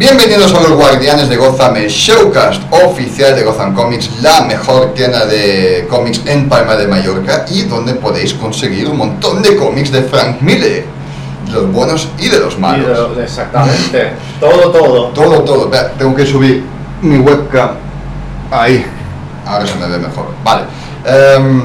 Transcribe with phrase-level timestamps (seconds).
[0.00, 5.26] Bienvenidos a los Guardianes de Gotham, el showcast oficial de Gotham Comics, la mejor tienda
[5.26, 10.00] de cómics en Palma de Mallorca y donde podéis conseguir un montón de cómics de
[10.04, 10.86] Frank Miller,
[11.44, 13.14] de los buenos y de los Y malos.
[13.14, 14.12] de- exactamente.
[14.40, 15.06] todo, todo.
[15.08, 15.64] Todo, todo.
[15.64, 16.64] Espera, tengo que subir
[17.02, 17.72] mi webcam.
[18.50, 18.82] Ahí.
[19.46, 20.28] Ahora se me ve mejor.
[20.42, 20.62] Vale.
[21.04, 21.64] Em,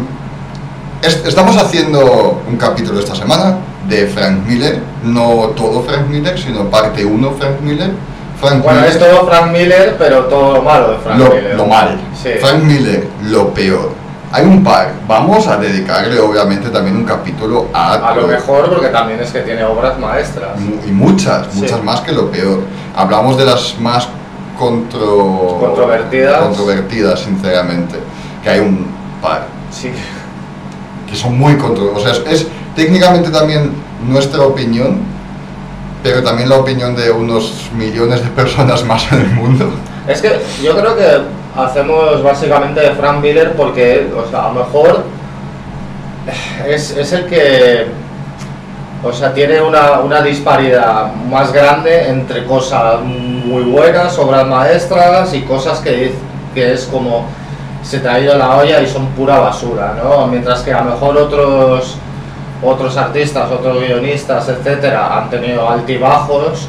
[1.01, 4.81] es- estamos haciendo un capítulo esta semana de Frank Miller.
[5.05, 7.91] No todo Frank Miller, sino parte 1 Frank Miller.
[8.39, 11.55] Frank Bueno, Miller, es todo Frank Miller, pero todo lo malo de Frank lo, Miller.
[11.55, 11.99] lo mal.
[12.21, 12.29] Sí.
[12.39, 13.91] Frank Miller, lo peor.
[14.31, 14.91] Hay un par.
[15.07, 19.39] Vamos a dedicarle, obviamente, también un capítulo a, A lo mejor porque también es que
[19.41, 20.49] tiene obras maestras.
[20.85, 21.61] Y muchas, Sí.
[21.61, 22.59] muchas más que lo peor.
[22.95, 24.09] Hablamos de las más
[24.59, 25.57] contro...
[25.59, 26.41] Controvertidas.
[26.41, 27.95] controvertidas, sinceramente,
[28.43, 28.87] que hay un
[29.21, 29.91] par Sí.
[31.09, 32.17] que son muy controvertidas.
[32.17, 33.71] O sea, es, es técnicamente también
[34.05, 34.99] nuestra opinión,
[36.05, 39.71] pero también la opinión de unos millones de personas más en el mundo.
[40.07, 41.21] Es que yo creo que
[41.59, 45.03] hacemos básicamente Frank Miller porque, o sea, a lo mejor
[46.67, 47.87] es, es el que,
[49.03, 55.41] o sea, tiene una, una disparidad más grande entre cosas muy buenas, obras maestras y
[55.41, 56.13] cosas que,
[56.53, 57.25] que es como
[57.81, 60.27] se te ha ido la olla y son pura basura, ¿no?
[60.27, 61.95] Mientras que a lo mejor otros
[62.63, 66.67] otros artistas, otros guionistas, etcétera, han tenido altibajos,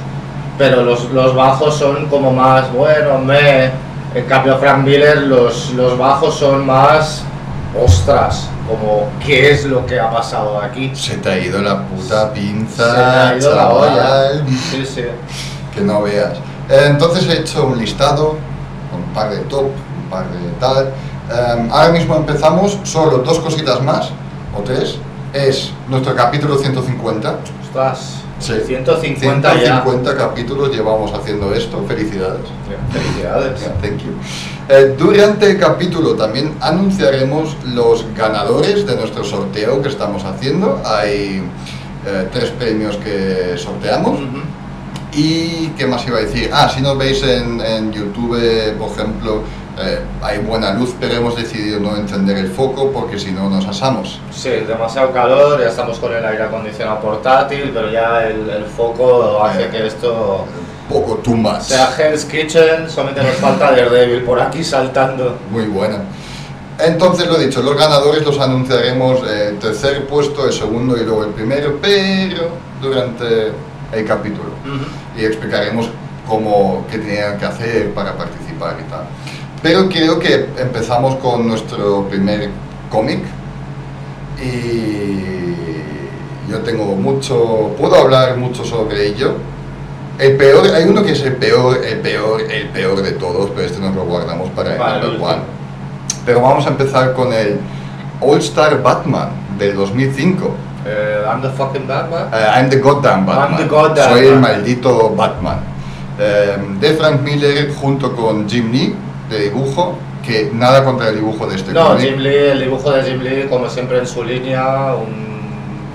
[0.59, 3.71] pero los, los bajos son como más, bueno, me.
[4.15, 7.23] En cambio, Frank Miller, los, los bajos son más,
[7.79, 10.91] ostras, como, ¿qué es lo que ha pasado aquí?
[10.95, 14.47] Se te ha ido la puta pinza, Se te ha ido la chaval, olla.
[14.71, 15.03] Sí, sí.
[15.75, 16.33] que no veas.
[16.71, 18.37] Eh, Entonces he hecho un listado,
[18.95, 20.87] un par de top, un par de tal.
[21.31, 24.11] Eh, ahora mismo empezamos, solo dos cositas más,
[24.57, 24.99] o tres.
[25.33, 27.39] Es nuestro capítulo 150.
[27.63, 28.53] Ostras, Sí.
[28.67, 29.61] 150 ya.
[29.83, 32.43] 150 capítulos llevamos haciendo esto, felicidades.
[32.93, 33.61] Felicidades.
[33.61, 34.13] Yeah, thank you.
[34.69, 40.83] Eh, durante el capítulo también anunciaremos los ganadores de nuestro sorteo que estamos haciendo.
[40.85, 41.43] Hay
[42.07, 44.19] eh, tres premios que sorteamos.
[45.15, 46.51] ¿Y qué más iba a decir?
[46.53, 48.39] Ah, si nos veis en, en YouTube,
[48.79, 49.41] por ejemplo,
[49.79, 53.67] eh, hay buena luz, pero hemos decidido no encender el foco porque si no nos
[53.67, 54.21] asamos.
[54.31, 59.43] Sí, demasiado calor, ya estamos con el aire acondicionado portátil, pero ya el, el foco
[59.45, 60.47] hace que esto
[60.89, 61.61] Un poco too much.
[61.63, 65.37] sea Hell's Kitchen, solamente nos falta Daredevil por aquí saltando.
[65.51, 65.99] Muy buena.
[66.79, 71.25] Entonces lo dicho, los ganadores los anunciaremos eh, el tercer puesto, el segundo y luego
[71.25, 72.49] el primero, pero
[72.83, 73.53] durante
[73.93, 74.51] el capítulo.
[75.17, 75.89] Y explicaremos
[76.29, 79.05] cómo, qué tenían que hacer para participar y tal.
[79.67, 82.51] Pero creo que empezamos con nuestro primer
[82.89, 83.19] cómic
[84.41, 85.25] y
[86.49, 89.35] yo tengo mucho, puedo hablar mucho sobre ello.
[90.21, 93.67] El peor, hay uno que es el peor, el peor, el peor de todos, pero
[93.67, 95.43] este nos lo guardamos para el number one.
[96.25, 97.59] Pero vamos a empezar con el
[98.21, 100.49] All Star Batman del 2005.
[100.87, 102.29] Eh, I'm the fucking Batman.
[102.33, 103.51] Eh, I'm the goddamn Batman.
[103.51, 105.59] I'm the goddamn Soy el maldito Batman.
[106.21, 108.95] Eh, de Frank Miller junto con Jim Lee
[109.31, 112.01] de dibujo, que nada contra el dibujo de este No, cómic.
[112.09, 115.37] Jim Lee, el dibujo de Jim Lee, como siempre en su línea, un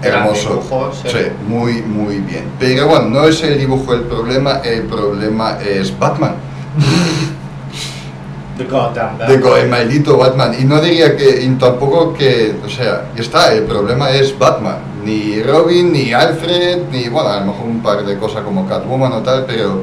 [0.01, 0.49] Hermoso.
[0.49, 0.91] dibujo.
[0.93, 1.09] sí.
[1.09, 2.45] Sí, muy, muy bien.
[2.59, 6.35] Pero bueno, no es el dibujo el problema, el problema es Batman.
[8.57, 9.41] The goddamn De Batman.
[9.41, 10.55] co- el maldito Batman.
[10.59, 14.77] Y no diría que, y tampoco que, o sea, está, el problema es Batman.
[15.03, 19.11] Ni Robin, ni Alfred, ni, bueno, a lo mejor un par de cosas como Catwoman
[19.13, 19.81] o tal, pero...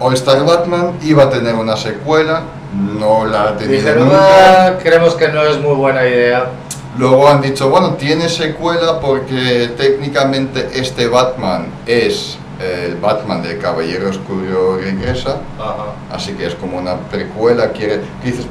[0.00, 2.42] eh, All Star Batman iba a tener una secuela,
[2.98, 4.18] no la ha tenido Dijeron, nunca.
[4.66, 6.46] "Ah, creemos que no es muy buena idea.
[6.98, 14.10] Luego han dicho, bueno, tiene secuela porque técnicamente este Batman es el Batman del Caballero
[14.10, 15.94] Oscuro Regresa, Ajá.
[16.12, 18.44] así que es como una precuela, quiere, dices,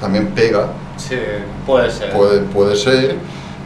[0.00, 1.16] también pega, Sí,
[1.64, 2.12] puede ser.
[2.12, 3.16] puede, puede ser,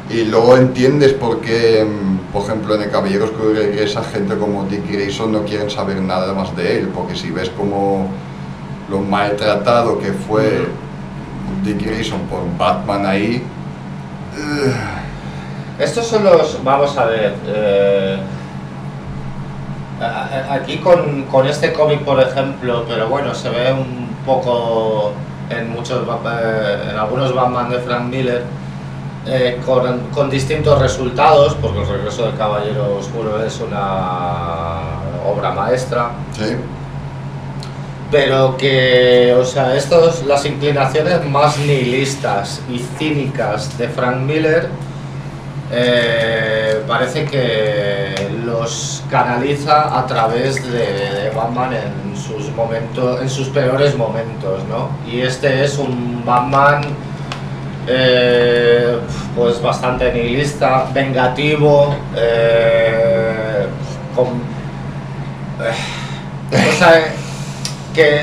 [0.09, 4.65] y luego entiendes por qué, mm, por ejemplo, en el Caballero Oscuro Regresa gente como
[4.65, 8.09] Dick Grayson no quieren saber nada más de él, porque si ves como
[8.91, 10.67] lo maltratado que fue
[11.65, 13.43] Dick Grayson por Batman ahí,
[15.79, 18.19] Estos son los, vamos a ver, eh,
[20.51, 25.13] aquí con, con este cómic por ejemplo, pero bueno, se ve un poco
[25.51, 28.45] en muchos, eh, en algunos Batman de Frank Miller,
[29.27, 34.81] eh, con, con distintos resultados, porque el regreso del Caballero Oscuro es una
[35.27, 36.57] obra maestra, sí.
[38.11, 44.69] pero que, o sea, estos, las inclinaciones más nihilistas y cínicas de Frank Miller,
[45.71, 48.15] eh, parece que
[48.47, 54.89] los canaliza a través de, de Batman en sus momentos, en sus peores momentos, ¿no?
[55.07, 56.81] Y este es un Batman
[57.91, 58.99] eh,
[59.35, 63.67] pues bastante nihilista, vengativo, eh,
[65.63, 67.05] eh,
[67.95, 68.23] que,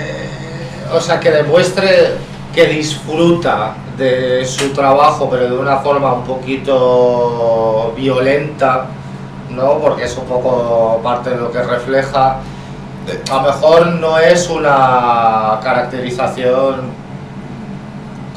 [0.94, 2.18] o sea, que demuestre
[2.54, 8.86] que disfruta de su trabajo, pero de una forma un poquito violenta,
[9.50, 9.80] ¿no?
[9.80, 12.40] Porque es un poco parte de lo que refleja.
[13.32, 17.05] A lo mejor no es una caracterización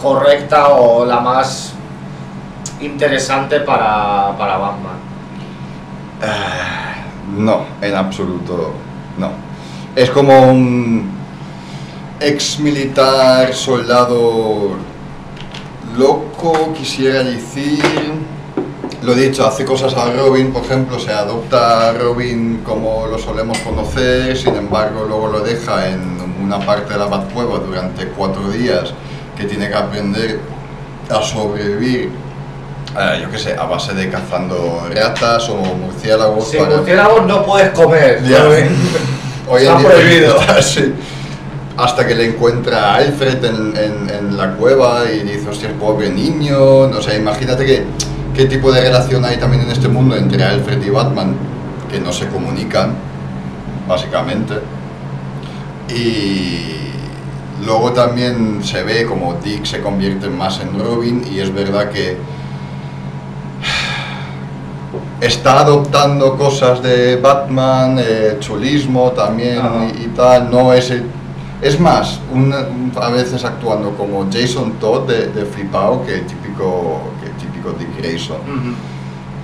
[0.01, 1.75] correcta o la más
[2.81, 4.99] interesante para, para Batman.
[6.21, 8.73] Uh, no, en absoluto
[9.19, 9.31] no.
[9.95, 11.11] Es como un
[12.21, 14.77] ex militar, soldado
[15.97, 17.83] loco, quisiera decir.
[19.03, 23.59] Lo dicho, hace cosas a Robin, por ejemplo, se adopta a Robin como lo solemos
[23.59, 28.93] conocer, sin embargo luego lo deja en una parte de la Batcueva durante cuatro días
[29.39, 30.41] que tiene que aprender
[31.09, 32.11] a sobrevivir,
[32.99, 36.51] eh, yo qué sé, a base de cazando ratas o murciélagos.
[36.51, 38.21] Sí, murciélagos no puedes comer.
[39.49, 40.37] Hoy Está prohibido.
[41.79, 46.59] Hasta que le encuentra a Alfred en, la cueva y dice, hostia, pobre niño.
[46.59, 47.85] O sea, imagínate que,
[48.35, 51.37] qué tipo de relación hay también en este mundo entre Alfred y Batman,
[51.89, 52.95] que no se comunican,
[53.87, 54.55] básicamente.
[55.89, 56.88] Y,
[57.65, 62.17] Luego también se ve como Dick se convierte más en Robin y es verdad que
[65.21, 69.61] está adoptando cosas de Batman, eh, chulismo también
[70.01, 70.93] y, tal, no es...
[71.61, 72.21] Es más,
[73.01, 77.99] a veces actuando como Jason Todd de, de Flipao que el típico, que típico Dick
[77.99, 78.37] Grayson.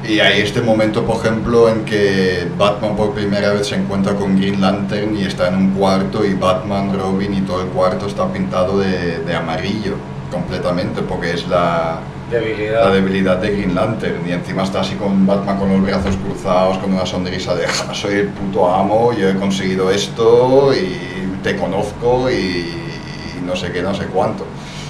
[0.06, 4.36] Y hay este momento, por ejemplo, en que Batman por primera vez se encuentra con
[4.36, 8.30] Green Lantern y está en un cuarto y Batman, Robin y todo el cuarto está
[8.30, 9.94] pintado de, de amarillo
[10.30, 12.84] completamente porque es la debilidad.
[12.84, 16.78] la debilidad de Green Lantern y encima está así con Batman con los brazos cruzados,
[16.78, 22.30] con una sonrisa de soy el puto amo, yo he conseguido esto y te conozco
[22.30, 24.44] y, y no sé qué, no sé cuánto.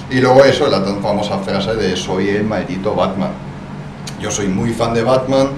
[0.09, 3.44] Y luego eso, la tan famosa frase de soy el maldito Batman
[4.19, 5.49] yo soy muy fan de Batman,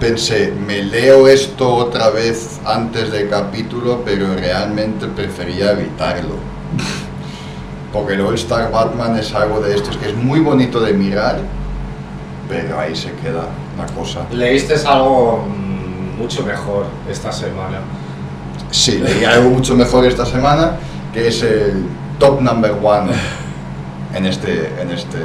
[0.00, 6.34] pensé, me leo esto otra vez antes del capítulo, pero realmente prefería evitarlo.
[7.92, 11.38] Porque el All Star Batman es algo de estos que es muy bonito de mirar,
[12.48, 13.44] pero ahí se queda
[13.78, 14.26] la cosa.
[14.32, 17.78] ¿Leíste algo mm, mucho mejor esta semana?
[18.70, 20.76] Sí, leí algo mucho mejor esta semana,
[21.12, 21.84] que es el
[22.18, 23.12] top number one
[24.14, 25.18] en este, en este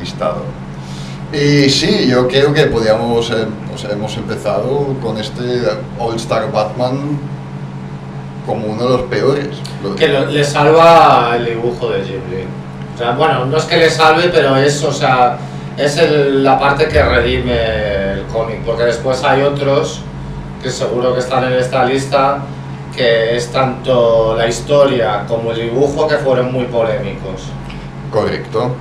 [0.00, 0.42] listado.
[1.32, 5.62] Y sí, yo creo que podíamos, eh, o sea, hemos empezado con este
[5.98, 7.18] All Star Batman
[8.46, 9.48] como uno de los peores.
[9.96, 12.46] Que le salva el dibujo de Lee.
[12.94, 15.36] O sea, bueno, no es que le salve, pero es, o sea,
[15.76, 20.00] es la parte que redime el cómic, porque después hay otros
[20.62, 22.38] que seguro que están en esta lista
[22.96, 27.42] que es tanto la historia como el dibujo que fueron muy polémicos.
[28.10, 28.74] Correcto.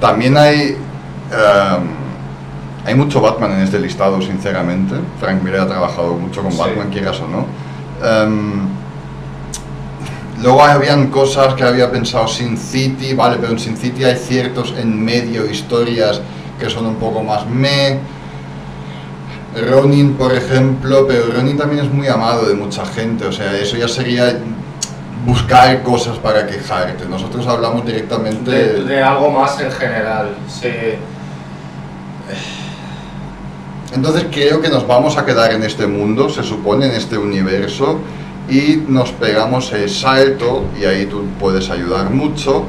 [0.00, 0.76] También hay
[1.32, 2.06] Em,
[2.86, 4.94] hay mucho Batman en este listado, sinceramente.
[5.18, 7.46] Frank Miller ha trabajado mucho con Batman, quieras o no.
[7.98, 8.68] Um,
[10.40, 14.72] luego habían cosas que había pensado Sin City, vale, pero en Sin City hay ciertos
[14.78, 16.20] en medio historias
[16.60, 17.98] que son un poco más me.
[19.68, 23.76] Ronin, por ejemplo, pero Ronin también es muy amado de mucha gente, o sea, eso
[23.76, 24.38] ya sería
[25.24, 27.04] buscar cosas para quejarte.
[27.06, 30.68] Nosotros hablamos directamente de, de algo más en general, sí.
[33.94, 37.98] Entonces creo que nos vamos a quedar en este mundo, se supone, en este universo,
[38.48, 42.64] y nos pegamos el salto, y ahí tú puedes ayudar mucho.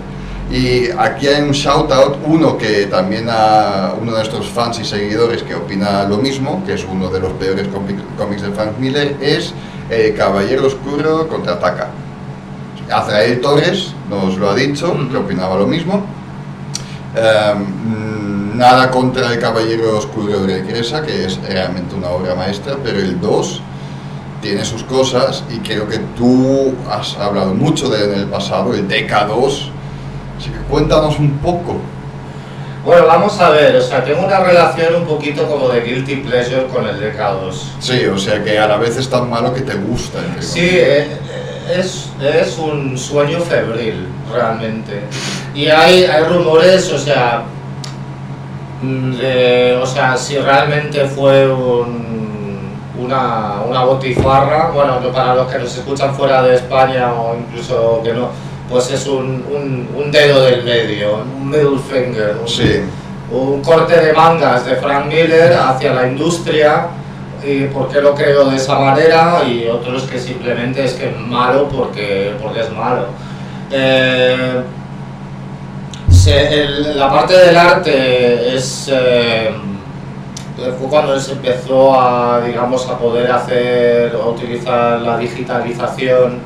[0.49, 4.85] Y aquí hay un shout out, uno que también a uno de nuestros fans y
[4.85, 7.67] seguidores que opina lo mismo, que es uno de los peores
[8.17, 9.53] cómics de Frank Miller, es
[9.89, 11.89] el Caballero Oscuro contraataca.
[12.89, 16.05] Azrael Torres nos lo ha dicho, que opinaba lo mismo.
[17.15, 18.06] Em,
[18.57, 23.21] nada contra el Caballero Oscuro de Gresa, que es realmente una obra maestra, pero el
[23.21, 23.61] 2
[24.41, 28.73] tiene sus cosas y creo que tú has hablado mucho de él en el pasado,
[28.73, 29.69] el DK2,
[30.37, 31.77] así que cuéntanos un poco.
[32.83, 36.65] Bueno, vamos a ver, o sea, tengo una relación un poquito como de guilty pleasure
[36.67, 37.53] con el DK2.
[37.79, 40.19] Sí, o sea que a la vez es tan malo que te gusta.
[40.39, 41.07] Sí, eh,
[41.75, 45.01] es, es un sueño febril, realmente.
[45.53, 47.43] Y hay, hay rumores, o sea,
[48.81, 49.13] Mm,
[49.81, 52.69] o sea, si realmente fue un,
[52.99, 58.13] una, una botifarra, bueno, para los que nos escuchan fuera de España o incluso que
[58.13, 58.29] no,
[58.69, 62.81] pues es un, un, un dedo del medio, un middle finger, un, Sí.
[63.31, 66.87] un corte de mangas de Frank Miller hacia la industria
[67.45, 71.17] y por qué lo creo de esa manera y otros que simplemente es que es
[71.17, 73.05] malo porque, porque es malo.
[73.71, 74.61] Eh,
[76.27, 79.49] se- el- la parte del arte es eh,
[80.79, 86.39] fue cuando se empezó a digamos a poder hacer o utilizar la digitalización.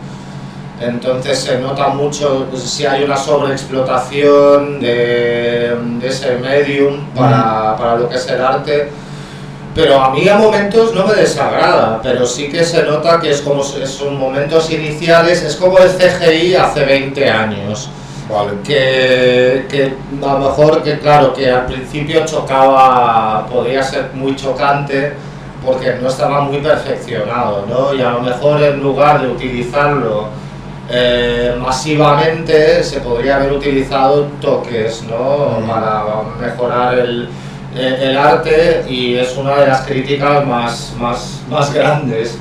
[0.79, 7.95] Entonces se nota mucho pues, si hay una sobreexplotación de, de ese medium para, para
[7.97, 8.89] lo que es el arte.
[9.73, 13.41] Pero a mí a momentos no me desagrada, pero sí que se nota que es
[13.41, 17.89] como son momentos iniciales, es como el CGI hace 20 años
[18.31, 18.51] Vale.
[18.63, 19.93] que, que
[20.25, 25.13] a lo mejor que claro que al principio chocaba podría ser muy chocante
[25.65, 27.93] porque no estaba muy perfeccionado ¿no?
[27.93, 30.27] y a lo mejor en lugar de utilizarlo
[30.89, 35.59] eh, masivamente se podría haber utilizado toques ¿no?
[35.59, 35.67] Mm.
[35.67, 36.03] para
[36.39, 37.29] mejorar el,
[37.75, 42.37] el- el arte y es una de las críticas más, más, más grandes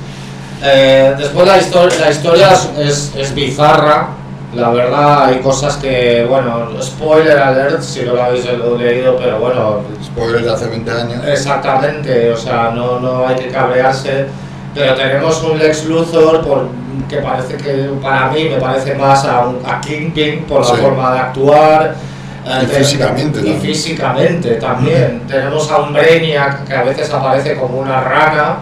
[0.63, 4.09] eh, después la, histo- la historia es, es bizarra,
[4.53, 8.45] la verdad hay cosas que, bueno, spoiler alert si no lo habéis
[8.79, 11.25] leído, pero bueno, Spoiler de hace 20 años.
[11.25, 14.25] exactamente, o sea, no, no hay que cabrearse,
[14.73, 16.67] pero tenemos un Lex Luthor por,
[17.09, 20.81] que parece que para mí me parece más a, un, a Kingpin por la Sí.
[20.81, 21.95] forma de actuar.
[22.43, 23.61] Y eh, te- físicamente y también.
[23.61, 25.21] físicamente también.
[25.27, 28.57] Tenemos a un Brainiac que a veces aparece como una rana.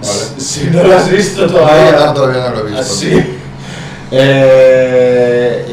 [0.00, 0.40] Vale.
[0.40, 1.92] Si no lo has visto todavía.
[1.98, 2.80] No, no, todavía no lo he visto.
[2.80, 3.35] Así.
[4.10, 5.66] Eh,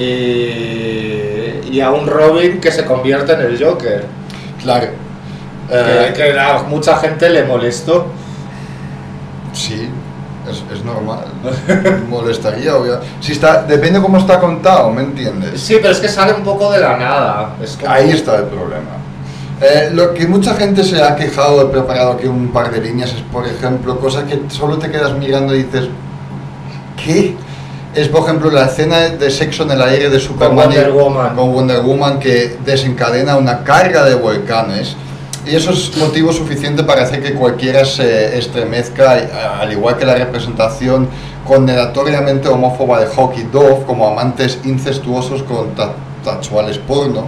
[1.66, 4.06] y, y a un Robin que se convierte en el Joker.
[4.62, 4.88] Claro.
[4.88, 4.94] Que,
[5.76, 8.06] Eh, que a mucha gente le molestó.
[9.54, 9.90] Sí,
[10.50, 11.26] es, es normal.
[12.10, 13.00] Molestaría, obvio.
[13.22, 15.62] Si está, depende cómo está contado, ¿me entiendes?
[15.62, 17.56] Sí, pero es que sale un poco de la nada.
[17.62, 18.98] Es como- Ahí está el problema.
[19.62, 23.12] Eh, lo que mucha gente se ha quejado, he preparado aquí un par de líneas,
[23.14, 25.88] es por ejemplo, cosas que solo te quedas mirando y dices,
[27.04, 27.36] ¿qué?
[27.96, 31.36] Es por ejemplo la escena de sexo en el aire de Superman y- Wonder Woman.
[31.36, 34.96] con Wonder Woman que desencadena una carga de volcanes.
[35.46, 40.16] Y eso es motivo suficiente para hacer que cualquiera se estremezca, al igual que la
[40.16, 41.08] representación
[41.46, 47.26] condenatoriamente homófoba de Hawk y Dove como amantes incestuosos con ta- tachuales porno.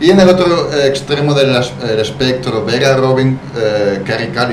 [0.00, 1.54] Y en el otro eh, extremo del
[2.00, 4.00] espectro, ver a Robin eh,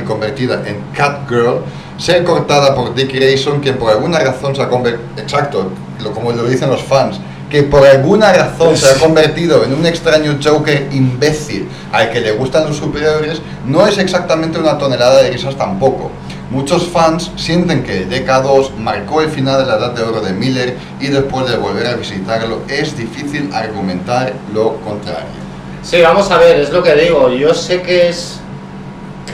[0.04, 1.60] convertida en Catgirl,
[1.98, 5.72] ser cortada por Dick Grayson, que por alguna razón se ha convertido, exacto,
[6.02, 9.86] lo, como lo dicen los fans, que por alguna razón se ha convertido en un
[9.86, 15.32] extraño Joker imbécil al que le gustan los superhéroes, no es exactamente una tonelada de
[15.32, 16.12] risas tampoco.
[16.52, 20.78] Muchos fans sienten que DK2 marcó el final de la edad de oro de Miller
[21.00, 25.46] y después de volver a visitarlo es difícil argumentar lo contrario.
[25.82, 27.30] Sí, vamos a ver, es lo que digo.
[27.30, 28.40] Yo sé que es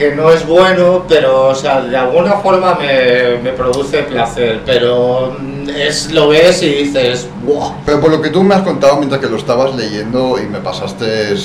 [0.02, 5.36] que no es bueno, pero o sea, de alguna forma me, me produce placer, pero
[5.38, 7.74] mm, es lo ves y dices, ¡wow!
[7.86, 10.58] Pero por lo que tú me has contado mientras que lo estabas leyendo y me
[10.58, 11.34] pasaste...
[11.34, 11.36] eh,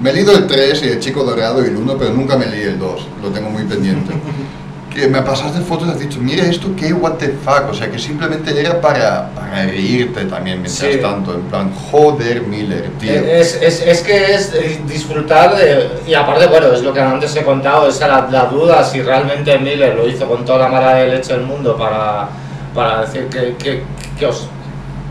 [0.00, 2.46] me he leído el 3 y el Chico Dorado y el 1, pero nunca me
[2.46, 4.12] leí el 2, lo tengo muy pendiente.
[4.92, 7.90] que me pasaste fotos y has dicho, mira esto, qué what the fuck, o sea
[7.90, 10.98] que simplemente era para, para reírte también mientras Sí.
[11.00, 13.12] tanto, en plan, joder Miller, tío.
[13.12, 15.90] Es, es, es que es eh, disfrutar de...
[16.06, 19.56] Y aparte, bueno, es lo que antes he contado, esa la, la duda si realmente
[19.58, 22.28] Miller lo hizo con toda la mala de leche del mundo para,
[22.74, 23.82] para decir que, que,
[24.18, 24.48] que os,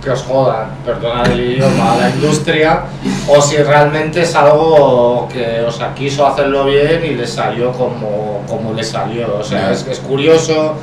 [0.10, 2.82] que os jodan, perdonad el idioma, a la industria,
[3.28, 8.42] o si realmente es algo que, o sea, quiso hacerlo bien y le salió como,
[8.48, 9.38] como le salió.
[9.40, 10.74] O sea, es, es curioso,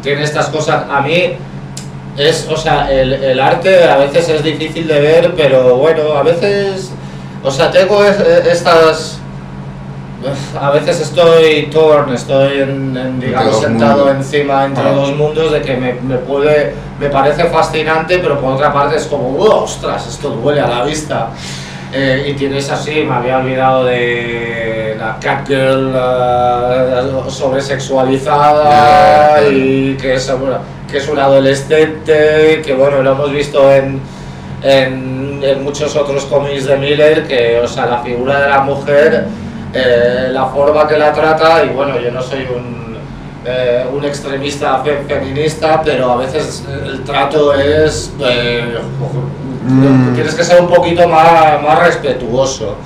[0.00, 0.84] tiene estas cosas...
[0.88, 1.32] A mí
[2.16, 6.22] es, o sea, el, el arte a veces es difícil de ver, pero bueno, a
[6.22, 6.92] veces,
[7.42, 9.18] o sea, tengo es- estas,
[10.60, 14.16] a veces estoy torn, estoy en, en, digamos sentado mundos.
[14.16, 14.92] encima entre Ah.
[14.92, 19.06] dos mundos de que me, me puede, me parece fascinante, pero por otra parte es
[19.06, 21.28] como, "Oh, ostras, esto duele a la vista.
[21.92, 28.64] Eh, y tienes así, me había olvidado de la Catgirl uh, sobresexualizada
[29.40, 29.48] Ya, ya.
[29.48, 30.30] y que es,
[30.90, 34.00] que es un adolescente, que bueno, lo hemos visto en,
[34.62, 39.26] en, en muchos otros cómics de Miller, que o sea, la figura de la mujer,
[39.74, 42.96] eh, la forma que la trata, y bueno, yo no soy un,
[43.44, 48.12] eh, un extremista fe- feminista, pero a veces el trato es...
[48.20, 48.78] eh,
[49.68, 50.14] Mm.
[50.14, 52.76] Tienes que ser un poquito más, más respetuoso.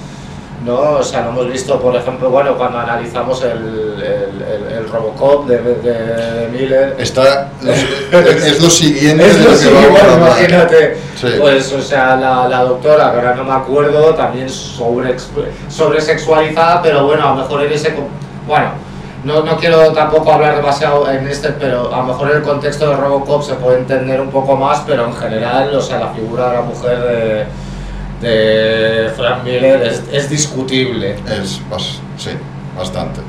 [0.64, 0.98] ¿No?
[0.98, 5.58] O sea, lo hemos visto, por ejemplo, bueno, cuando analizamos el, el, el, Robocop de,
[5.58, 6.96] de, Miller.
[6.98, 10.96] Está, es, lo siguiente es lo, siguiente, imagínate.
[11.38, 15.16] Pues, o sea, la, la, doctora, que ahora no me acuerdo, también sobre,
[15.68, 17.94] sobre sexualizada, pero bueno, a lo mejor en ese...
[18.46, 18.70] Bueno,
[19.24, 22.90] no, no quiero tampoco hablar demasiado en este, pero a lo mejor en el contexto
[22.90, 26.48] de Robocop se puede entender un poco más, pero en general, o sea, la figura
[26.48, 27.46] de la mujer de,
[28.22, 31.16] de Frank Miller es, es discutible.
[31.26, 31.60] Es,
[32.16, 32.30] sí,
[32.76, 33.20] bastante.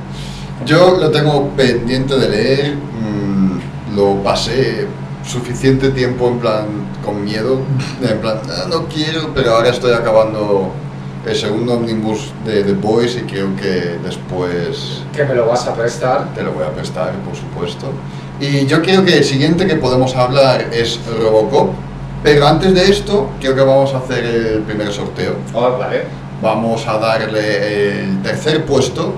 [0.66, 4.88] Yo lo tengo pendiente de leer, mm, lo pasé
[5.26, 6.66] suficiente tiempo en plan
[7.04, 7.62] con miedo,
[8.02, 10.72] en plan, ah, no quiero, pero ahora estoy acabando
[11.26, 15.04] el segundo omnibus de The Boys y creo que después...
[15.16, 16.34] ¿Que me lo vas a prestar?
[16.34, 17.92] Te lo voy a prestar, por supuesto.
[18.40, 21.70] Y yo creo que el siguiente que podemos hablar es Robocop,
[22.24, 25.36] pero antes de esto creo que vamos a hacer el primer sorteo.
[25.54, 26.06] Oh, vale.
[26.42, 29.14] Vamos a darle el tercer puesto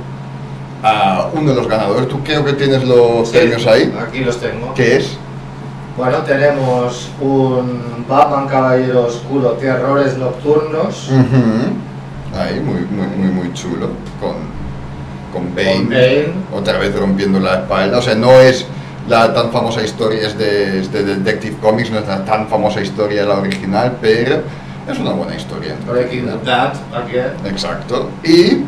[0.84, 2.08] a uno de los ganadores.
[2.08, 3.94] Tú creo que tienes los premios ahí.
[4.08, 4.74] Aquí los tengo.
[4.74, 5.18] ¿Qué es?
[5.98, 11.10] Bueno, tenemos un Batman Caballero Oscuro, Terrores Nocturnos.
[12.38, 13.90] Ahí, muy, muy, muy, muy chulo.
[14.20, 14.36] Con,
[15.32, 17.98] con Bane, Otra vez rompiendo la espalda.
[17.98, 18.66] O sea, no es
[19.08, 23.36] la tan famosa historia, es de, Detective Comics, no es la tan famosa historia la
[23.36, 24.42] original, pero
[24.90, 25.76] es una buena historia.
[27.46, 28.10] Exacto.
[28.24, 28.64] Y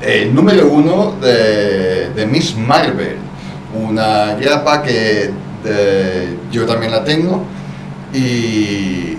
[0.00, 3.16] el número uno de, de Miss Marvel,
[3.74, 5.30] una grapa que
[6.50, 7.44] yo también la tengo
[8.12, 9.18] y,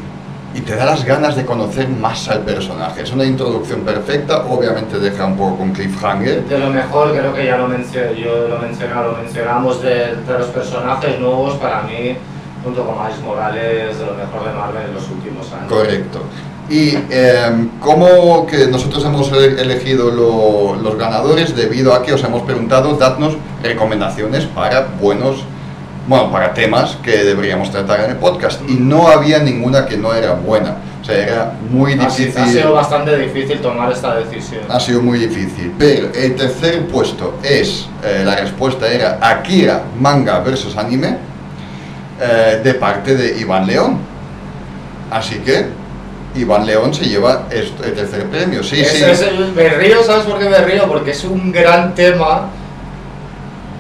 [0.54, 3.04] y, te da las ganas de conocer más al personaje.
[3.04, 6.46] Es una introducción perfecta, obviamente deja un poco con cliffhanger.
[6.46, 10.48] De lo mejor, creo que ya lo mencioné, yo lo mencionado, lo mencionamos de, los
[10.48, 12.16] personajes nuevos, para mí,
[12.64, 15.72] junto con Miles Morales, de lo mejor de Marvel en los últimos años.
[15.72, 16.22] Correcto.
[16.70, 22.94] Y eh, cómo que nosotros hemos elegido los ganadores debido a que os hemos preguntado,
[22.94, 25.44] dadnos recomendaciones para buenos
[26.10, 28.62] bueno, para temas que deberíamos tratar en el podcast.
[28.68, 30.78] Y no había ninguna que no era buena.
[31.00, 32.34] O sea, era muy difícil.
[32.36, 34.64] Ha sido bastante difícil tomar esta decisión.
[34.70, 35.72] Ha sido muy difícil.
[35.78, 41.16] Pero el tercer puesto es, eh, la respuesta era Akira Manga versus Anime,
[42.20, 44.00] eh, de parte de Iván León.
[45.12, 45.68] Así que
[46.34, 48.64] Iván León se lleva el tercer premio.
[48.64, 49.04] Sí, sí.
[49.56, 50.88] me río, ¿sabes por qué me río?
[50.88, 52.50] Porque es un gran tema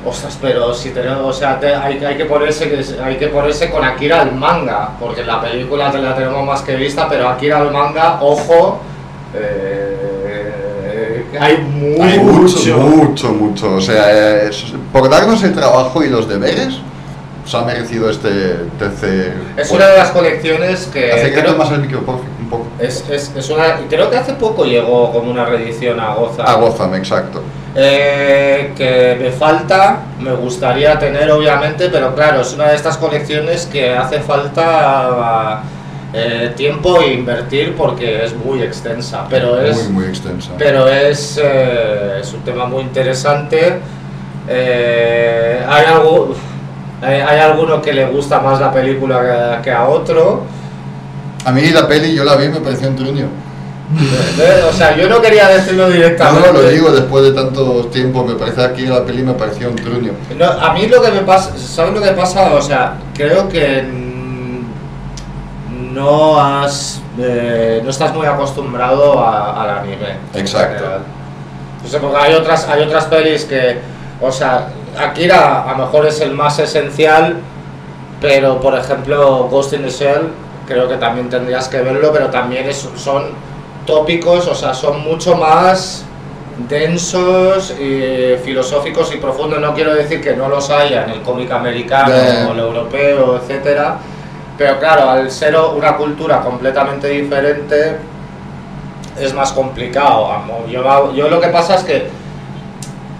[0.09, 4.21] Ostras, pero si tenemos, o sea, hay, hay, que ponerse, hay que ponerse con Akira
[4.21, 8.79] al manga, porque la película la tenemos más que vista, pero Akira al manga, ojo,
[9.35, 9.99] eh,
[11.39, 14.49] hay, mucho, mucho, mucho, O sea,
[14.91, 16.79] por darnos el trabajo y los deberes,
[17.45, 18.29] se ha merecido este
[18.79, 19.35] tercer.
[19.57, 21.11] Es una de las colecciones que.
[21.11, 22.67] Acércate más el micro, un poco.
[22.79, 26.47] Es, es, es una, creo que hace poco llegó como una reedición a Gotham.
[26.47, 27.43] A Gotham, exacto.
[27.75, 33.67] Eh, que me falta, me gustaría tener obviamente, pero claro, es una de estas colecciones
[33.67, 35.61] que hace falta
[36.11, 40.51] eh, tiempo e invertir porque es muy extensa, pero es, muy, muy extensa.
[40.57, 43.79] Pero es, eh, es un tema muy interesante.
[44.47, 46.33] hay, algo,
[47.03, 50.43] hay alguno que le gusta más la película que, que a otro.
[51.45, 53.48] A mí la peli yo la vi me pareció un truño.
[54.69, 56.47] O sea, yo no quería decirlo directamente.
[56.47, 58.23] No, lo digo después de tanto tiempo.
[58.23, 60.13] Me parece aquí la peli me pareció un truño.
[60.61, 62.53] a mí lo que me pasa, ¿sabes lo que pasa?
[62.53, 63.83] O sea, creo que
[65.91, 70.17] no has, eh, no estás muy acostumbrado al anime.
[70.35, 70.85] Exacto.
[71.83, 73.79] O sea, porque hay otras, hay otras pelis que,
[74.21, 77.37] o sea, Akira a lo mejor es el más esencial,
[78.21, 80.29] pero por ejemplo Ghost in the Shell
[80.67, 83.48] creo que también tendrías que verlo, pero también es, son
[83.89, 86.05] tópicos, o sea, son mucho más
[86.69, 89.59] densos, y filosóficos y profundos.
[89.59, 92.13] No quiero decir que no los haya en el cómic americano
[92.47, 93.97] o el europeo, etcétera,
[94.57, 97.97] pero claro, al ser una cultura completamente diferente
[99.19, 100.29] es más complicado.
[100.69, 102.07] Yo, yo lo que pasa es que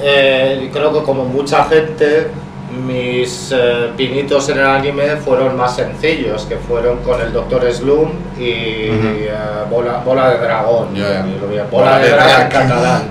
[0.02, 2.28] eh, creo que como mucha gente
[2.72, 8.12] mis eh, pinitos en el anime fueron más sencillos, que fueron con el Doctor Slum
[8.38, 9.32] y eh,
[9.70, 10.90] bola, bola, de Dragón,
[11.72, 12.42] bola, de, Dragón.
[12.42, 13.02] En catalán.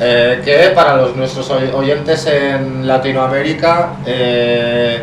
[0.00, 5.02] Eh, que para los nuestros oyentes en Latinoamérica el,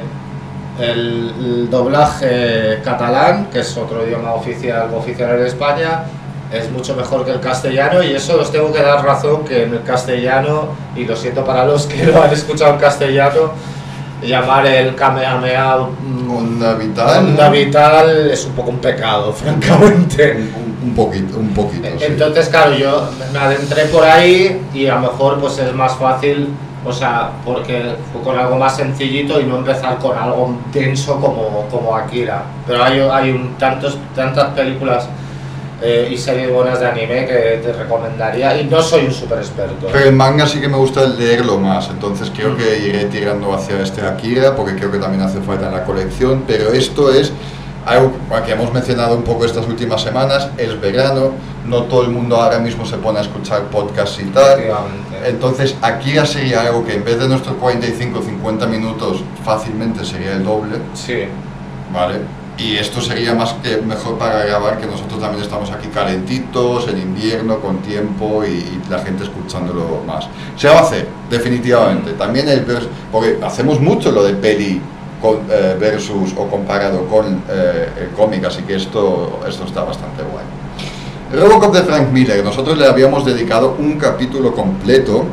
[0.80, 6.04] el, doblaje catalán, que es otro idioma oficial, oficial en España,
[6.52, 9.74] es mucho mejor que el castellano y eso os tengo que dar razón que en
[9.74, 13.52] el castellano, y lo siento para los que lo han escuchado en castellano,
[14.22, 15.78] llamar el Kamehameha
[16.30, 17.26] Onda vital.
[17.26, 20.34] onda vital es un poco un pecado, francamente.
[20.34, 21.88] Un, un poquito, un poquito.
[21.98, 22.06] sí.
[22.06, 26.50] Entonces, claro, yo me adentré por ahí y a lo mejor pues es más fácil,
[26.86, 31.68] o sea, porque fue con algo más sencillito y no empezar con algo denso como,
[31.70, 32.44] como Akira.
[32.66, 35.08] Pero hay, hay un, tantos, tantas películas
[35.82, 39.88] eh, y series buenas de anime que te recomendaría y no soy un super experto.
[39.92, 43.82] Pero el manga sí que me gusta leerlo más, entonces creo que iré tirando hacia
[43.82, 47.32] este Akira, porque creo que también hace falta en la colección, pero esto es
[47.86, 48.12] algo
[48.46, 51.32] que hemos mencionado un poco estas últimas semanas, es verano,
[51.66, 54.60] no todo el mundo ahora mismo se pone a escuchar podcasts y tal,
[55.26, 60.78] entonces Akira sería algo que en vez de nuestros 45-50 minutos fácilmente sería el doble,
[60.96, 61.24] Sí.
[61.94, 62.16] ¿vale?
[62.58, 66.98] Y esto sería más que mejor para grabar, que nosotros también estamos aquí calentitos, en
[67.00, 70.28] invierno, con tiempo y, y la gente escuchándolo más.
[70.58, 72.14] Se va a hacer, definitivamente.
[72.14, 72.66] También el
[73.12, 74.82] porque hacemos mucho lo de peli
[75.22, 80.24] con- eh, versus o comparado con eh, el cómic, así que esto, esto está bastante
[80.24, 80.44] guay.
[81.40, 85.26] Robocop de Frank Miller, nosotros le habíamos dedicado un capítulo completo,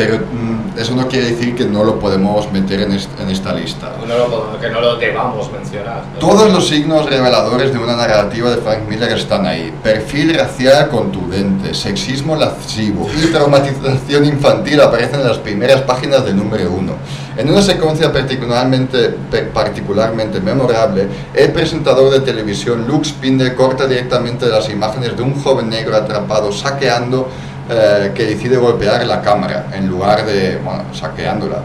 [0.00, 3.52] pero mm, eso no quiere decir que no lo podemos meter en, est- en esta
[3.52, 3.92] lista.
[4.08, 6.02] No lo- que no lo debamos mencionar.
[6.14, 6.18] ¿no?
[6.18, 9.70] Todos los signos reveladores de una narrativa de Frank Miller están ahí.
[9.82, 16.70] Perfil racial contundente, sexismo lascivo y traumatización infantil aparecen en las primeras páginas del número
[16.72, 16.92] uno.
[17.36, 19.14] En una secuencia particularmente,
[19.52, 25.68] particularmente memorable, el presentador de televisión Luke Spinder corta directamente las imágenes de un joven
[25.68, 27.28] negro atrapado saqueando
[27.70, 31.62] eh, que decide golpear la cámara en lugar de, bueno, saqueándola.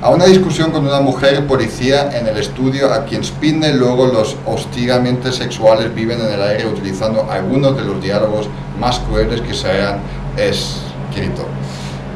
[0.00, 4.36] A una discusión con una mujer policía en el estudio a quien Spinner luego los
[4.46, 9.68] hostigamente sexuales viven en el aire utilizando algunos de los diálogos más crueles que se
[9.68, 9.98] hayan
[10.36, 11.46] escrito.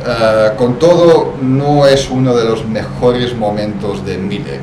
[0.07, 4.61] Eh, con todo, no es uno de los mejores momentos de Miller.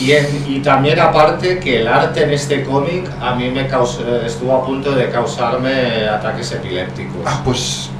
[0.00, 4.02] Y, en- y también aparte que el arte en este cómic a mí me causó,
[4.24, 7.20] estuvo a punto de causarme ataques epilépticos.
[7.26, 7.90] Ah, pues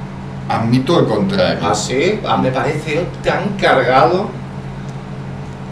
[0.49, 1.59] admito el contrario.
[1.69, 4.29] Así, ah, me pareció tan cargado.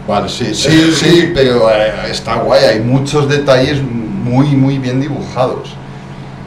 [0.06, 5.70] Vale, sí, sí, sí, pero eh, está guay, hay muchos detalles muy, muy bien dibujados.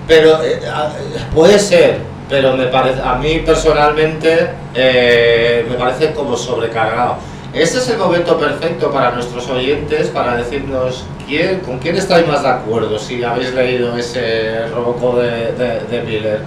[0.08, 0.92] Pero eh, ah,
[1.36, 7.18] puede ser, pero me parece, a mí personalmente eh, me parece como sobrecargado.
[7.54, 12.42] Este es el momento perfecto para nuestros oyentes para decirnos quién, con quién estáis más
[12.42, 16.42] de acuerdo si habéis leído ese Robocop de, Miller.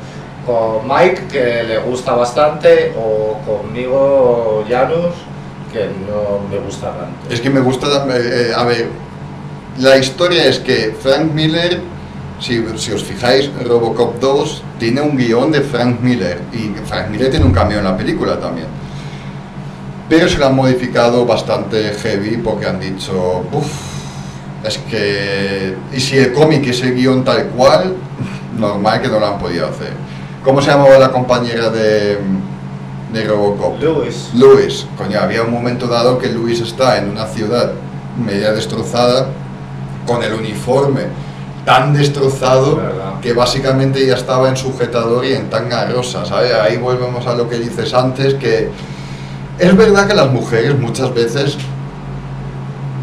[0.44, 5.14] Con Mike, que le gusta bastante, o conmigo, Janus,
[5.72, 7.32] que no me gusta tanto.
[7.32, 8.88] Es que me gusta, eh, a ver,
[9.78, 11.80] la historia es que Frank Miller,
[12.40, 17.30] si, si os fijáis, Robocop 2 tiene un guion de Frank Miller y Frank Miller
[17.30, 18.85] tiene un cameo en la película también.
[20.08, 23.66] Pero se lo han modificado bastante heavy porque han dicho, uff,
[24.64, 25.74] es que...
[25.92, 27.94] Y si el cómic es el guion tal cual,
[28.58, 29.92] normal que no lo han podido hacer.
[30.44, 32.18] ¿Cómo se llamaba la compañera de,
[33.12, 33.80] de Robocop?
[33.80, 34.30] Lewis.
[34.34, 37.72] Luis, coño, había un momento dado que Luis está en una ciudad
[38.16, 39.26] media destrozada,
[40.06, 41.02] con el uniforme
[41.64, 43.20] tan destrozado Verdad.
[43.20, 46.52] que básicamente ya estaba en sujetador y en tanga rosa, ¿sabes?
[46.54, 48.70] Ahí volvemos a lo que dices antes, que
[49.58, 51.56] es verdad que las mujeres muchas veces,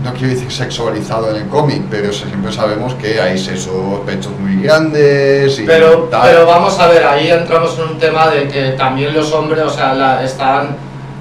[0.03, 4.61] no quiero decir sexualizado en el cómic, pero siempre sabemos que hay esos pechos muy
[4.63, 6.21] grandes y Pero, tal.
[6.23, 9.69] pero vamos a ver, ahí entramos en un tema de que también los hombres, o
[9.69, 10.75] sea, la- están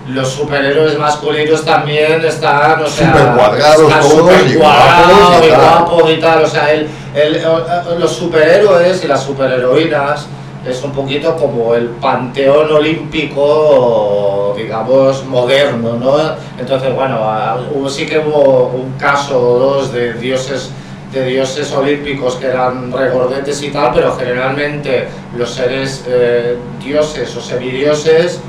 [0.09, 5.51] los superhéroes masculinos también están, o sea, Supercuadrados están todos y supercuadrados guapos y y
[5.51, 7.40] guapos y tal, o sea, el, el-
[8.01, 10.27] los superhéroes y las superheroínas
[10.66, 16.16] es un poquito como el panteón olímpico, digamos, moderno, ¿no?
[16.59, 17.18] Entonces, bueno,
[17.88, 20.70] sí que hubo un caso o dos de dioses
[21.12, 27.40] de dioses olímpicos que eran regordetes y tal, pero generalmente los seres eh, dioses o
[27.40, 28.40] semidioses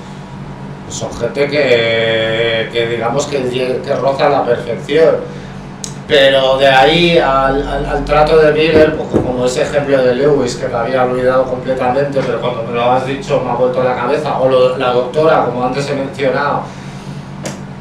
[0.90, 5.43] son gente que, que digamos que, que roza la perfección.
[6.14, 10.76] Pero de ahí al, trato de Miller, pues como ese ejemplo de Lewis, que me
[10.76, 14.38] había olvidado completamente, pero cuando me lo has dicho me ha vuelto a la cabeza,
[14.38, 16.62] o lo- la doctora, como antes he mencionado,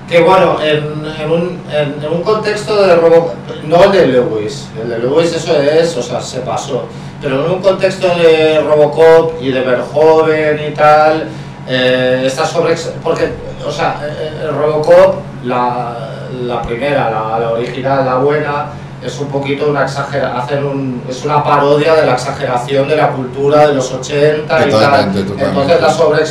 [0.08, 0.82] que bueno, en,
[1.30, 5.94] un, en, un contexto de Robocop, no el de Lewis, el de Lewis eso es,
[5.98, 6.84] o sea, se pasó,
[7.20, 11.28] pero en un contexto de Robocop y de Verhoeven y tal,
[11.68, 12.76] eh, está sobre...
[13.04, 13.28] porque,
[13.66, 16.08] o sea, eh, el Robocop, la,
[16.46, 18.66] la primera, la, la original, la buena,
[19.04, 23.66] es un poquito una exageración, un, es una parodia de la exageración de la cultura
[23.66, 25.12] de los 80 y tal.
[25.38, 26.22] Entonces la sobre,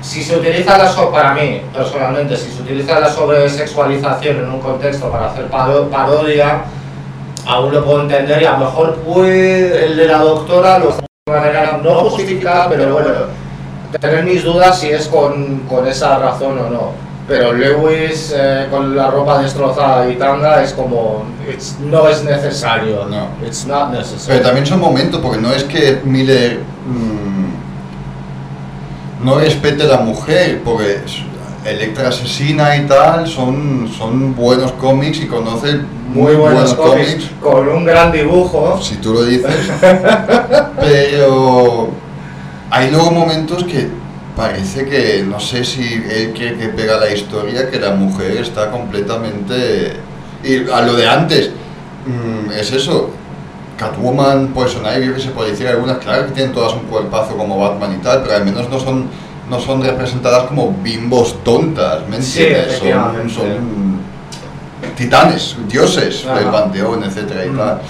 [0.00, 5.10] si se utiliza la para mí personalmente, si se utiliza la sobresexualización en un contexto
[5.10, 6.62] para hacer parodia,
[7.46, 11.32] aún lo puedo entender y a lo mejor puede el de la doctora lo de
[11.32, 13.10] manera no justificada, pero bueno,
[14.00, 18.94] tener mis dudas si es con, con esa razón o no pero Lewis eh, con
[18.94, 21.24] la ropa destrozada y tanga es como
[21.80, 23.28] no es necesario no.
[23.46, 24.38] it's not necessary.
[24.38, 27.54] pero también son momentos porque no es que Miller mm,
[29.24, 31.00] no respete a la mujer porque
[31.64, 35.80] Electra asesina y tal son son buenos cómics y conoce
[36.14, 38.80] muy, buenos, cómics, con un gran dibujo.
[38.80, 39.50] Si tú lo dices.
[40.80, 41.88] Pero
[42.70, 43.88] hay luego momentos que
[44.36, 48.70] parece que, no sé si él quiere que pega la historia, que la mujer está
[48.70, 49.96] completamente...
[50.42, 51.50] Y a lo de antes,
[52.06, 53.10] mm, es eso,
[53.78, 57.58] Catwoman, Poison Ivy, que se puede decir algunas, claro que tienen todas un cuerpazo como
[57.58, 59.06] Batman y tal, pero al menos no son,
[59.48, 62.78] no son representadas como bimbos tontas, ¿me entiendes?
[63.34, 64.00] son,
[64.96, 67.56] titanes, dioses del panteón, etcétera y mm.
[67.56, 67.80] tal.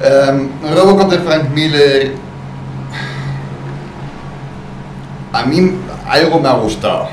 [0.00, 2.12] Um, Robocop de Frank Miller
[5.32, 5.72] a mí
[6.06, 7.08] algo me ha gustado.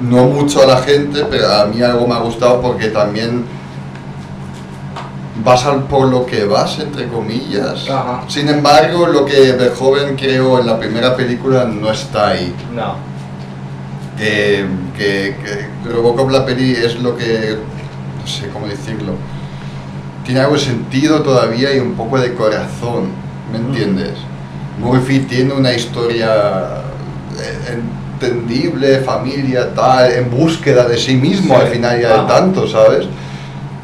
[0.00, 3.44] No mucho a la gente, pero a mí algo me ha gustado porque también
[5.42, 7.86] vas al por lo que vas, entre comillas.
[8.28, 12.54] Sin embargo, lo que de joven creo en la primera película no está ahí.
[12.74, 12.96] No.
[14.16, 14.64] Que,
[14.96, 17.58] que, que Robocop la peli es lo que,
[18.20, 19.14] no sé cómo decirlo,
[20.24, 23.08] tiene algo de sentido todavía y un poco de corazón,
[23.50, 24.12] ¿me entiendes?
[24.78, 26.82] Murphy tiene una historia
[27.40, 27.78] eh,
[28.20, 33.06] entendible, familia, tal, en búsqueda de sí mismo al final ya de tanto, ¿sabes?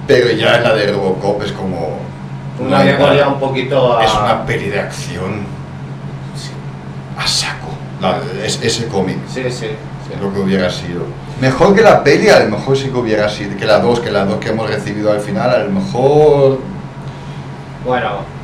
[0.07, 1.98] Pero ya en la de Robocop es como...
[2.59, 5.46] Una memoria un poquito Es una peli de acción
[7.16, 7.68] a saco.
[8.44, 9.18] es, ese cómic.
[9.29, 9.66] Sí, sí,
[10.20, 11.05] Lo que hubiera sido.
[11.40, 13.57] Mejor que la peli, a lo mejor sí que hubiera sido.
[13.57, 16.59] Que la dos, que la dos que hemos recibido al final, a lo mejor...
[17.85, 18.39] Bueno,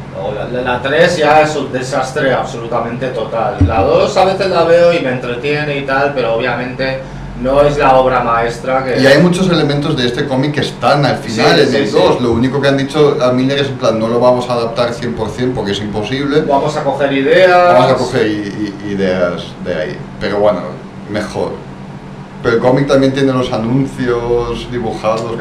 [0.64, 3.56] la, 3 ya es un desastre absolutamente total.
[3.66, 7.00] La 2 a veces la veo y me entretiene y tal, pero obviamente
[7.42, 9.00] no es la obra maestra que...
[9.00, 12.20] Y hay muchos elementos de este cómic que están al final en el 2.
[12.20, 14.92] Lo único que han dicho a Miller es en plan, no lo vamos a adaptar
[14.92, 16.42] 100% porque es imposible.
[16.42, 17.74] Vamos a coger ideas.
[17.74, 19.98] Vamos a coger ideas de ahí.
[20.20, 20.60] Pero bueno,
[21.10, 21.65] mejor.
[22.46, 25.32] Pero el cómic también tiene los anuncios dibujados.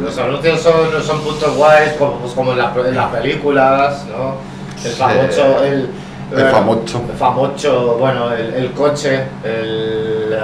[0.00, 4.36] los anuncios son, son puntos guays, como, pues como en, las películas, ¿no?
[4.82, 5.62] El famoso.
[5.62, 5.90] El,
[6.34, 7.02] el famoso.
[7.06, 10.34] El famoso, bueno, el, coche, el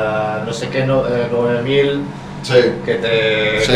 [0.44, 2.02] no sé qué, no, 9000.
[2.42, 2.52] Sí.
[2.84, 3.72] que te sí,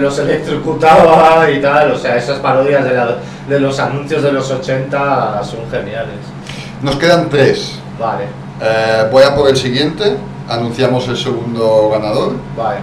[0.00, 2.98] los electrocutaba y tal, o sea, esas parodias de,
[3.46, 6.16] de, los anuncios de los 80 son geniales.
[6.80, 7.78] Nos quedan tres.
[7.98, 8.24] Vale.
[8.62, 10.16] Eh, voy a por el siguiente
[10.50, 12.34] anunciamos el segundo ganador.
[12.56, 12.80] Vale.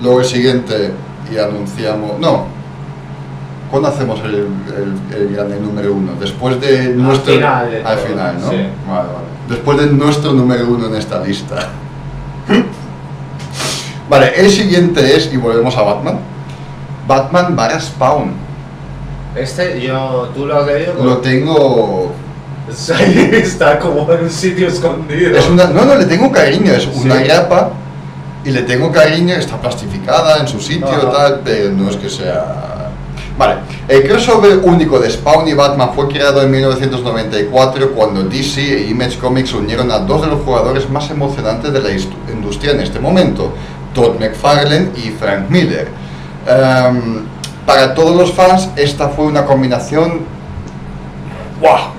[0.00, 0.92] Luego el siguiente
[1.30, 2.18] y anunciamos.
[2.18, 2.46] No.
[3.70, 4.46] ¿Cuándo hacemos el,
[5.14, 6.12] el, el, número uno?
[6.18, 7.34] Después de nuestro.
[7.34, 8.50] Final al final, ¿no?
[8.50, 8.56] Sí.
[8.88, 9.28] Vale, vale.
[9.48, 11.68] Después de nuestro número uno en esta lista.
[14.08, 16.18] vale, el siguiente es, y volvemos a Batman.
[17.06, 18.30] Batman para Spawn.
[19.34, 20.94] Este, yo, ¿tú lo has leído?
[21.04, 22.12] Lo tengo
[22.94, 25.36] Ahí está como en un sitio escondido.
[25.36, 27.72] Es una, no, no, le tengo cariño, es una grapa
[28.44, 32.90] y le tengo cariño, está plastificada en su sitio, tal, pero no es que sea...
[33.36, 33.54] Vale,
[33.86, 39.18] el crossover único de Spawn y Batman fue creado en 1994 cuando DC e Image
[39.18, 41.90] Comics unieron a dos de los jugadores más emocionantes de la
[42.32, 43.52] industria en este momento,
[43.94, 45.88] Todd McFarlane y Frank Miller.
[46.48, 47.26] Em,
[47.64, 50.38] para todos los fans, esta fue una combinación
[51.60, 51.97] ¡Wow!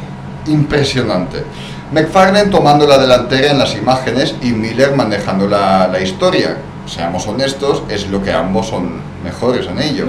[0.49, 1.43] Impresionante.
[1.91, 6.57] McFarlane tomando la delantera en las imágenes y Miller manejando la, la historia.
[6.85, 10.05] Seamos honestos, es lo que ambos son mejores en ello.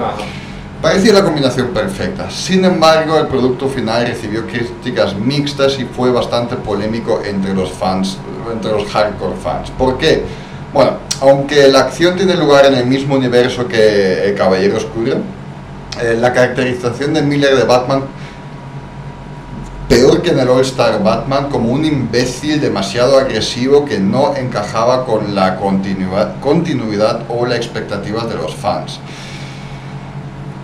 [0.83, 2.31] Parecía la combinación perfecta.
[2.31, 8.16] Sin embargo, el producto final recibió críticas mixtas y fue bastante polémico entre los fans,
[8.50, 9.70] entre los hardcore fans.
[9.70, 10.24] ¿Por qué?
[10.72, 15.16] Bueno, aunque la acción tiene lugar en el mismo universo que El Caballero Oscuro,
[16.00, 18.05] eh, la caracterización de Miller de Batman
[19.90, 25.05] peor que en el All Star Batman, como un imbécil demasiado agresivo que no encajaba
[25.05, 29.00] con la continuidad, continuidad o la expectativa de los fans.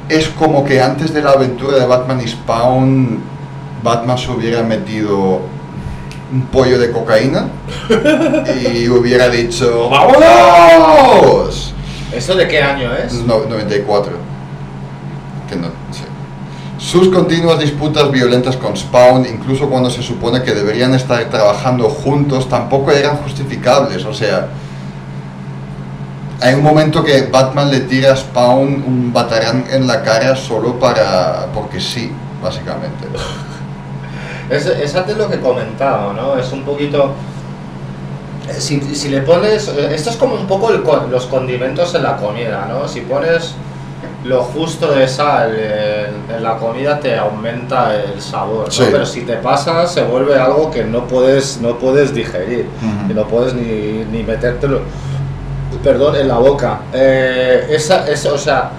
[0.09, 3.19] Es como que antes de la aventura de Batman y Spawn,
[3.83, 5.41] Batman se hubiera metido
[6.33, 7.49] un pollo de cocaína
[8.63, 11.75] y hubiera dicho ¡Vámonos!
[12.13, 13.13] ¿Eso de qué año es?
[13.25, 14.13] No, 94.
[15.49, 16.06] que no, sí.
[16.87, 22.49] Sus continuas disputas violentas con Spawn, incluso cuando se supone que deberían estar trabajando juntos,
[22.49, 24.05] tampoco eran justificables.
[24.05, 24.47] O sea,
[26.41, 30.79] hay un momento que Batman le tira a Spawn un batarán en la cara solo
[30.79, 31.47] para.
[31.53, 33.07] porque sí, básicamente.
[34.49, 36.37] Es, es antes lo que he comentado, ¿no?
[36.39, 37.11] Es un poquito.
[38.49, 39.67] eh, Si, si le pones.
[39.67, 42.87] Esto es como un poco los condimentos en la comida, ¿no?
[42.87, 43.57] Si pones
[44.27, 48.69] lo justo de sal en, en la comida te aumenta el sabor.
[48.91, 52.67] Pero si te pasas se vuelve algo que no puedes, no puedes digerir.
[52.83, 53.11] Ujú.
[53.11, 54.81] Y no puedes ni, ni metértelo,
[55.83, 56.81] perdón, en la boca.
[56.93, 58.71] Eh, esa, esa, o sea,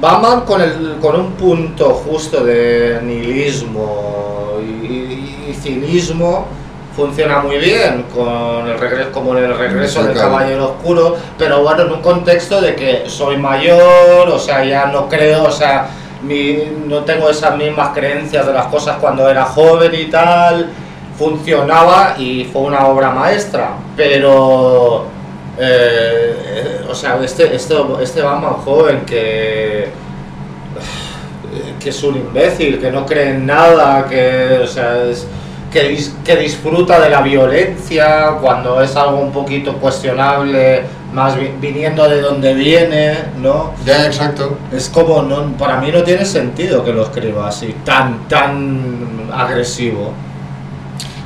[0.00, 6.46] Batman con, el, con un punto justo de nihilismo y, y- y cinismo
[6.96, 10.14] funciona muy bien con el regreso, como en el regreso del.
[10.30, 15.08] Caballero Oscuro, pero bueno, en un contexto de que soy mayor, o sea, ya no
[15.08, 15.86] creo, o sea,
[16.22, 20.70] mi- no tengo esas mismas creencias de las cosas cuando era joven y tal,
[21.18, 25.06] funcionaba y fue una obra maestra, pero
[25.58, 29.88] eh, o sea, este, este, este Batman joven que,
[31.80, 35.26] que es un imbécil, que no cree en nada, que, o sea, es-
[35.72, 40.82] que, dis- que disfruta de la violencia cuando es algo un poquito cuestionable,
[41.12, 43.72] más vi- viniendo de donde viene, ¿no?
[43.84, 44.56] Ya, exacto.
[44.70, 50.12] Es como, no, para mí no tiene sentido que lo escriba así, tan, tan agresivo.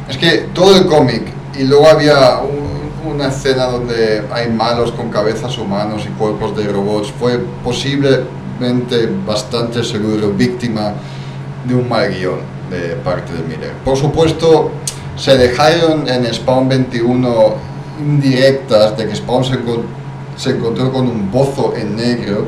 [0.09, 1.23] Es que todo el cómic,
[1.59, 2.77] y luego había un-
[3.13, 9.83] una escena donde hay malos con cabezas humanos y cuerpos de robots, fue posiblemente bastante
[9.85, 10.93] seguro víctima
[11.65, 13.73] de un mal guion de parte de Miller.
[13.85, 14.71] Por supuesto,
[15.17, 17.55] se dejaron en Spawn 21
[18.01, 19.59] indirectas de que Spawn se,
[20.37, 22.47] se encontró con un pozo en negro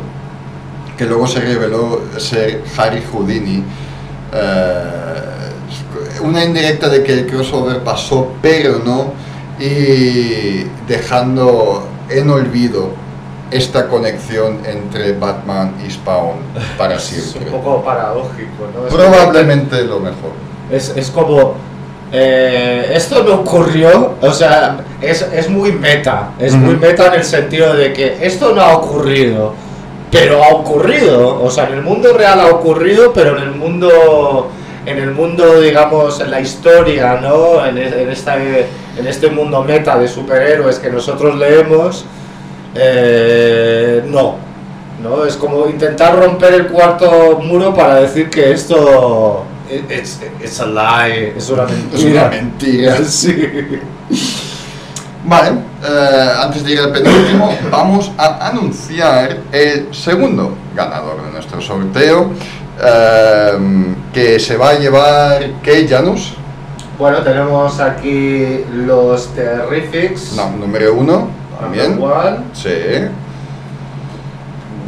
[0.96, 3.62] que luego se reveló ser Harry Houdini.
[4.32, 4.82] Eh,
[6.22, 9.12] una indirecta de que el crossover pasó, pero no,
[9.60, 12.90] y dejando en olvido
[13.50, 16.36] esta conexión entre Batman y Spawn
[16.76, 17.50] para Es un siempre.
[17.50, 18.86] poco paradójico, ¿no?
[18.86, 20.32] Es Probablemente lo mejor.
[20.70, 21.54] Es, es como,
[22.12, 27.24] eh, esto no ocurrió, o sea, es, es muy meta, es muy meta en el
[27.24, 29.54] sentido de que esto no ha ocurrido,
[30.10, 34.48] pero ha ocurrido, o sea, en el mundo real ha ocurrido, pero en el mundo,
[34.86, 37.64] en el mundo, digamos, en la historia, ¿no?
[37.64, 42.04] En, e- en, esta, en este mundo meta de superhéroes que nosotros leemos,
[42.80, 44.36] eh, no,
[45.02, 45.24] ¿no?
[45.24, 51.50] Es como intentar romper el cuarto muro para decir que esto it's a lie, es
[51.50, 51.96] una mentira.
[51.98, 52.96] Es una mentira.
[53.04, 53.80] Sí.
[55.24, 61.60] Vale, eh, antes de ir al penúltimo, vamos a anunciar el segundo ganador de nuestro
[61.60, 62.30] sorteo,
[62.82, 66.34] eh, que se va a llevar Kate Janus,
[66.98, 70.32] Bueno, tenemos aquí los Terrifics.
[70.32, 71.28] no, número uno,
[71.60, 71.98] también.
[72.00, 72.38] One.
[72.52, 72.70] Sí,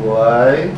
[0.02, 0.70] Guay.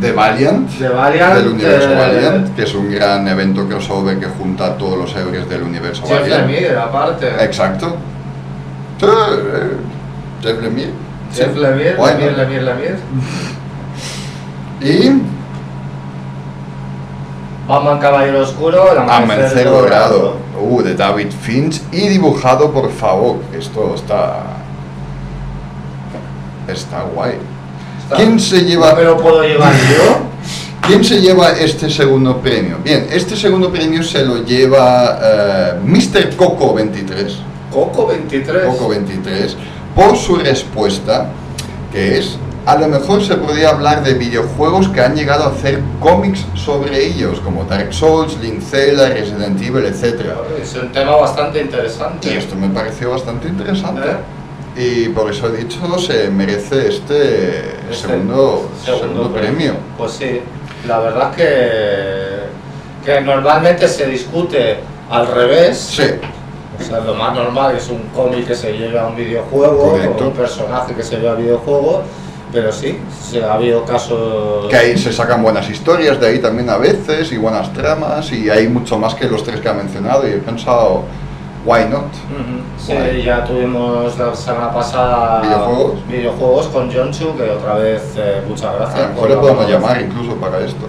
[0.00, 1.34] The Valiant, De Valiant.
[1.34, 5.16] del universo eh, Valiant, que es un gran evento crossover que junta a todos los
[5.16, 6.46] héroes del universo Jeff Valiant.
[6.46, 7.26] Lemire, aparte.
[7.44, 7.96] Exacto.
[9.02, 9.76] Eh,
[10.40, 10.92] Jeff Lemire.
[11.34, 11.56] Jeff.
[11.56, 12.32] Lemire, Lemire?
[12.36, 12.96] Lemire, Lemire.
[14.80, 15.20] Y
[17.68, 23.36] Batman Caballero Oscuro, el Amanecer Dorado, uh, de David Finch y dibujado por favor.
[23.56, 24.42] Esto está.
[26.66, 27.34] Está guay.
[28.02, 30.18] Está- ¿Quién se lleva- ¿No me lo puedo llevar yo?
[30.86, 32.78] ¿Quién se lleva este segundo premio?
[32.82, 36.34] Bien, este segundo premio se lo lleva eh, Mr.
[36.36, 37.36] Coco 23.
[37.70, 38.64] Coco 23.
[38.64, 39.56] Coco 23,
[39.94, 41.26] por su respuesta,
[41.92, 45.80] que es, a lo mejor se podría hablar de videojuegos que han llegado a hacer
[46.00, 50.20] cómics sobre ellos, como Dark Souls, Link Zelda, Resident Evil, etc.
[50.60, 52.30] Es un tema bastante interesante.
[52.30, 54.02] Y esto me pareció bastante interesante.
[54.76, 55.06] ¿Eh?
[55.06, 59.72] Y por eso he dicho, se merece este, Este segundo, segundo premio.
[59.96, 60.42] Pues sí,
[60.86, 62.50] la verdad que,
[63.02, 64.76] que normalmente se discute
[65.10, 65.78] al revés.
[65.78, 66.02] Sí,
[66.78, 70.26] O sea, lo más normal es un cómic que se lleve a un videojuego, o
[70.26, 72.02] un personaje que se lleve a videojuego,
[72.52, 74.66] pero sí, sí, ha habido casos...
[74.68, 78.48] que ahí se sacan buenas historias de ahí también a veces y buenas tramas y
[78.48, 81.02] hay mucho más que los tres que ha mencionado y he pensado,
[81.66, 82.04] why not?
[82.78, 86.08] Sí, ya tuvimos la semana pasada ¿Videojuegos?
[86.08, 88.98] videojuegos con John Chu, que otra vez eh, muchas gracias.
[89.00, 90.86] A lo mejor le podemos llamar incluso para esto.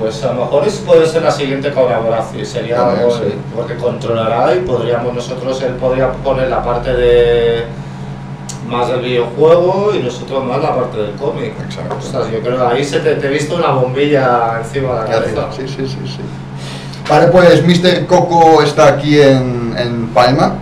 [0.00, 3.34] Pues a lo mejor es- puede ser la siguiente colaboración, sería algo, sí.
[3.54, 7.64] porque controlará y podríamos nosotros, él podría poner la parte de
[8.72, 11.52] más el videojuego y nosotros más la parte del cómic.
[11.64, 11.96] Exacto.
[11.98, 15.04] Ostras, yo creo que ahí se te, te he visto una bombilla encima de la
[15.04, 15.48] cabeza.
[15.52, 16.20] Sí, sí, sí, sí.
[17.08, 18.06] Vale, pues Mr.
[18.06, 20.54] Coco está aquí en, en Palma,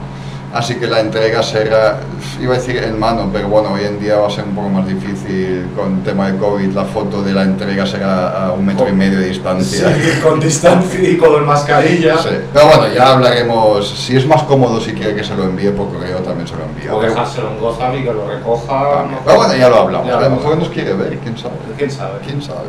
[0.53, 2.01] así que la entrega será,
[2.41, 4.69] iba a decir en mano, pero bueno, hoy en día va a ser un poco
[4.71, 8.65] más difícil con el tema de COVID, la foto de la entrega será a un
[8.65, 9.95] metro y medio de distancia.
[9.95, 12.17] Sí, con distancia y con mascarilla.
[12.19, 15.71] Sí, Pero bueno, ya hablaremos, si es más cómodo si quiere que se lo envíe
[15.71, 16.97] por correo, también se lo envío.
[16.97, 19.05] O dejárselo en Gozami que lo recoja.
[19.25, 21.55] Pero bueno, ya lo hablamos, Ya a lo mejor nos quiere ver, quién sabe.
[21.77, 22.21] ¿Quién sabe?
[22.25, 22.69] ¿Quién sabe?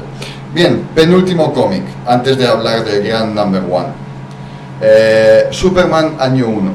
[0.54, 3.88] Bien, penúltimo cómic, antes de hablar de Grand Number One.
[4.82, 6.72] Eh, Superman año 1,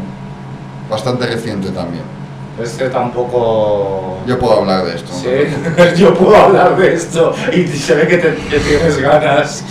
[0.89, 2.16] bastante reciente también.
[2.63, 4.19] Este tampoco...
[4.27, 5.13] Yo puedo hablar de esto.
[5.13, 5.19] ¿no?
[5.21, 9.63] Sí, yo puedo hablar de esto y se ve que, te, que tienes ganas.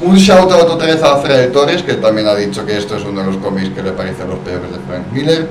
[0.00, 3.04] Un shout out otra vez a Fred Torres, que también ha dicho que esto es
[3.04, 5.48] uno de los cómics que le parecen los peores de Frank Miller.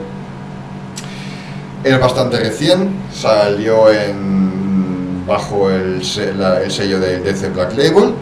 [1.83, 8.13] Es bastante recién, salió en, bajo el, se- la- el sello de DC Black Label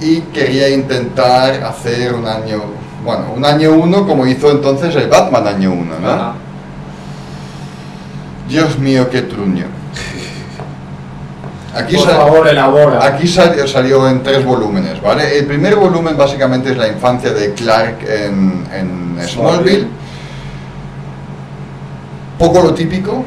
[0.00, 2.62] y quería intentar hacer un año,
[3.02, 6.08] bueno, un año uno como hizo entonces el Batman año uno, ¿no?
[6.10, 6.34] Ajá.
[8.48, 9.66] Dios mío, qué truño.
[11.74, 13.04] Aquí Por sal- favor, elabora.
[13.04, 15.38] Aquí salió, salió en tres volúmenes, ¿vale?
[15.38, 19.88] El primer volumen básicamente es la infancia de Clark en, en Smallville.
[22.38, 23.24] Poco lo típico,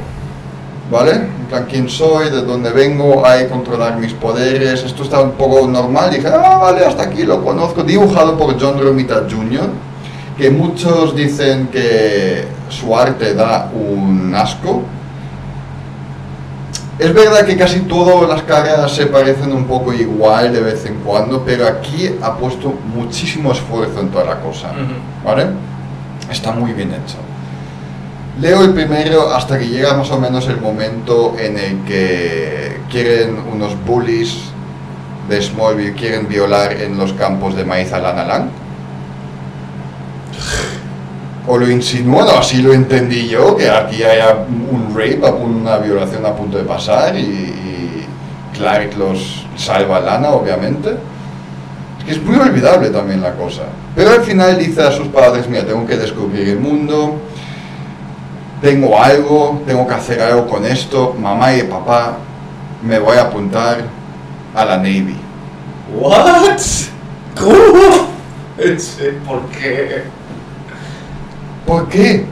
[0.92, 1.28] ¿vale?
[1.50, 4.84] Plan, quién soy, de dónde vengo, hay que controlar mis poderes.
[4.84, 6.12] Esto está un poco normal.
[6.12, 7.84] Dije, ah, vale, hasta aquí lo conozco.
[7.84, 9.70] Dibujado por John Romita Jr.,
[10.38, 14.84] que muchos dicen que su arte da un asco.
[17.00, 20.96] Es verdad que casi todas las caras se parecen un poco igual de vez en
[20.96, 25.24] cuando, pero aquí ha puesto muchísimo esfuerzo en toda la cosa, Ujú.
[25.24, 25.46] ¿vale?
[26.32, 27.18] Está muy bien hecho.
[28.42, 33.38] Leo el primero hasta que llega más o menos el momento en el que quieren
[33.52, 34.36] unos bullies
[35.30, 38.50] de Smallville, quieren violar en los campos de maíz a Lana Lang.
[41.48, 46.26] O lo insinúan, o así lo entendí yo, que aquí haya un rape, una violación
[46.26, 47.54] a punto de pasar y,
[48.54, 50.98] Clark los salva a Lana, obviamente.
[52.00, 53.64] Es que es muy olvidable también la cosa.
[53.96, 57.20] Pero al final dice a sus padres, mira, tengo que descubrir el mundo,
[58.62, 62.18] tengo algo, tengo que hacer algo con esto, mamá y papá,
[62.84, 63.84] me voy a apuntar
[64.56, 65.16] a la Navy.
[65.94, 66.60] ¿What?
[67.40, 68.08] ¿Cómo?
[69.28, 70.04] ¿Por qué?
[71.68, 72.24] ¿Por qué?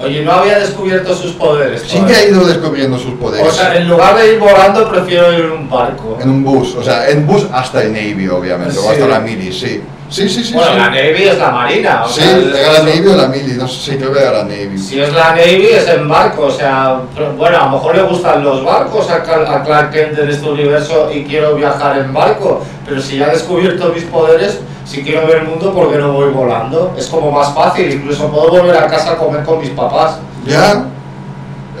[0.00, 1.82] Oye, no había descubierto sus poderes.
[1.86, 3.46] Sí que ha ido descubriendo sus poderes.
[3.46, 6.18] O sea, en lugar de ir volando, prefiero ir en un barco.
[6.20, 9.52] En un bus, o sea, en bus hasta el Navy, obviamente, o hasta la Mili,
[9.52, 9.80] sí.
[10.14, 10.54] Sí, sí, sí.
[10.54, 10.78] bueno, sí.
[10.78, 12.04] la Navy es la marina.
[12.04, 14.44] O Sí, sea, la Navy o la Mili, no sé, sí, creo que era la
[14.44, 14.78] Navy.
[14.78, 17.00] Si es la Navy es en barco, o sea,
[17.36, 21.24] bueno, a lo mejor le gustan los barcos a, Clark Kent en este universo y
[21.24, 25.48] quiero viajar en barco, pero si ya he descubierto mis poderes, si quiero ver el
[25.48, 26.94] mundo, ¿por qué no voy volando?
[26.96, 30.18] Es como más fácil, incluso puedo volver a casa a comer con mis papás.
[30.46, 30.84] Ya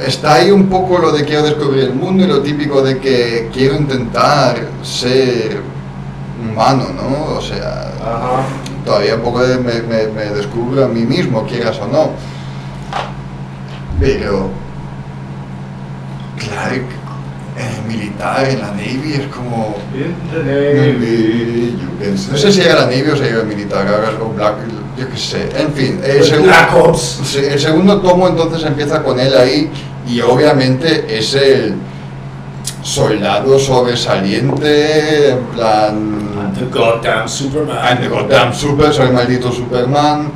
[0.04, 3.48] está ahí un poco lo de quiero descubrir el mundo y lo típico de que
[3.52, 5.73] quiero intentar ser
[6.50, 7.36] humano, ¿no?
[7.36, 8.42] O sea, Ajá.
[8.84, 12.10] todavía un poco me, me- me descubro a mí mismo, quieras o no.
[14.00, 14.48] Pero
[16.38, 16.82] Clark
[17.56, 19.76] en el militar, en la Navy, es como...
[22.30, 24.54] No sé si era la Navy o si era el militar, ahora es con Black,
[24.98, 25.48] yo qué sé.
[25.56, 27.36] En fin, el, Pues segundo, Black Ops.
[27.36, 29.70] el segundo tomo entonces empieza con él ahí
[30.08, 31.74] y obviamente es el
[32.84, 36.20] soldado sobresaliente, en plan...
[36.56, 37.78] The goddamn Superman.
[37.82, 40.30] I'm the goddamn super, soy el maldito Superman.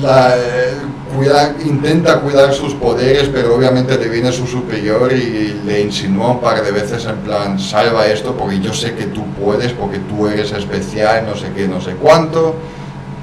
[0.00, 0.74] La, eh,
[1.16, 6.40] cuida- intenta cuidar sus poderes, pero obviamente le viene su superior y le insinúa un
[6.40, 10.28] par de veces en plan, salva esto porque yo sé que tú puedes, porque tú
[10.28, 12.54] eres especial, no sé qué, no sé cuánto.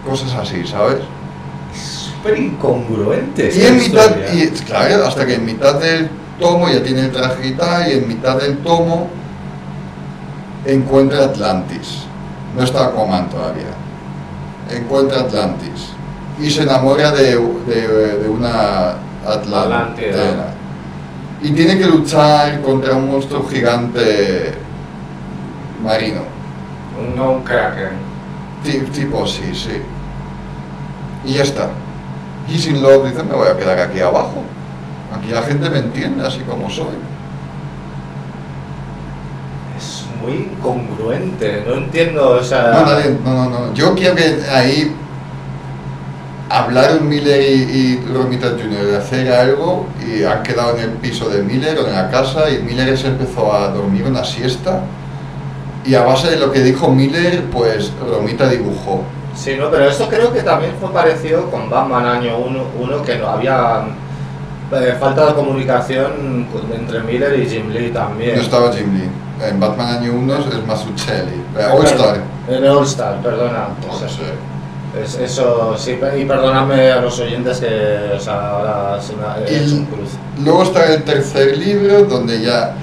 [0.06, 0.98] Cosas así, ¿sabes?
[1.74, 3.52] Súper incongruente.
[3.56, 7.48] Y en mitad, y, claro, hasta que en mitad del tomo ya tiene el traje
[7.50, 9.08] y tal, y en mitad del tomo
[10.66, 12.04] encuentra Atlantis.
[12.56, 13.74] No está Aquaman todavía.
[14.72, 15.90] Encuentra Atlantis.
[16.40, 17.36] Y se enamora de,
[17.68, 18.94] de- de una.
[19.28, 20.54] Atlántida.
[21.42, 24.54] Y tiene que luchar contra un monstruo gigante
[25.84, 26.22] marino.
[27.16, 27.92] No Kraken.
[28.64, 29.82] Ti- Tipo sí, sí.
[31.26, 31.70] Y ya está.
[32.48, 34.44] He's in love dice, me voy a quedar aquí abajo.
[35.16, 36.96] Aquí la gente me entiende así como soy.
[39.78, 42.72] Es muy incongruente, no entiendo, o sea...
[42.72, 43.74] No, nadie- no, no, no.
[43.74, 44.94] Yo quiero que ahí
[46.50, 48.86] hablaron Miller y, y Romita Jr.
[48.86, 52.50] de hacer algo y han quedado en el piso de Miller o en la casa
[52.50, 54.82] y Miller se empezó a dormir una siesta
[55.86, 59.04] y a base de lo que dijo Miller, pues Romita dibujó.
[59.36, 62.38] Sí, no, pero eso creo que también fue parecido con Batman año
[62.80, 63.84] 1, que no había
[64.72, 68.36] eh, falta de comunicación entre Miller y Jim Lee también.
[68.36, 69.10] No estaba Jim Lee.
[69.48, 71.42] En Batman año 1 es Mazzucchelli.
[71.58, 72.18] Eh, All Star.
[72.48, 73.70] En All Star, perdona.
[73.88, 75.02] No Eso, sé.
[75.04, 79.50] es- eso sí, y perdonadme a los oyentes que o sea, ahora se me ha
[79.50, 80.10] Y hecho un cruz.
[80.44, 82.74] luego está el tercer libro donde ya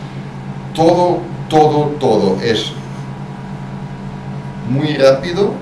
[0.74, 1.18] todo,
[1.48, 2.72] todo, todo es
[4.68, 5.52] muy rápido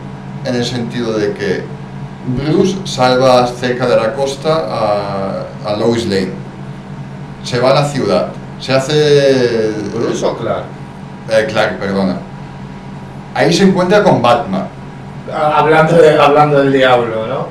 [0.45, 1.64] en el sentido de que
[2.27, 6.33] Bruce salva cerca de la costa a, a Lois Lane.
[7.43, 8.29] Se va a la ciudad.
[8.59, 9.72] Se hace...
[9.95, 10.64] ¿Bruce o Clark?
[11.31, 12.16] Eh, Clark, perdona.
[13.35, 14.68] Ahí se encuentra con Batman,
[15.33, 17.47] Ah, Hablando, de, hablando del diablo, ¿no?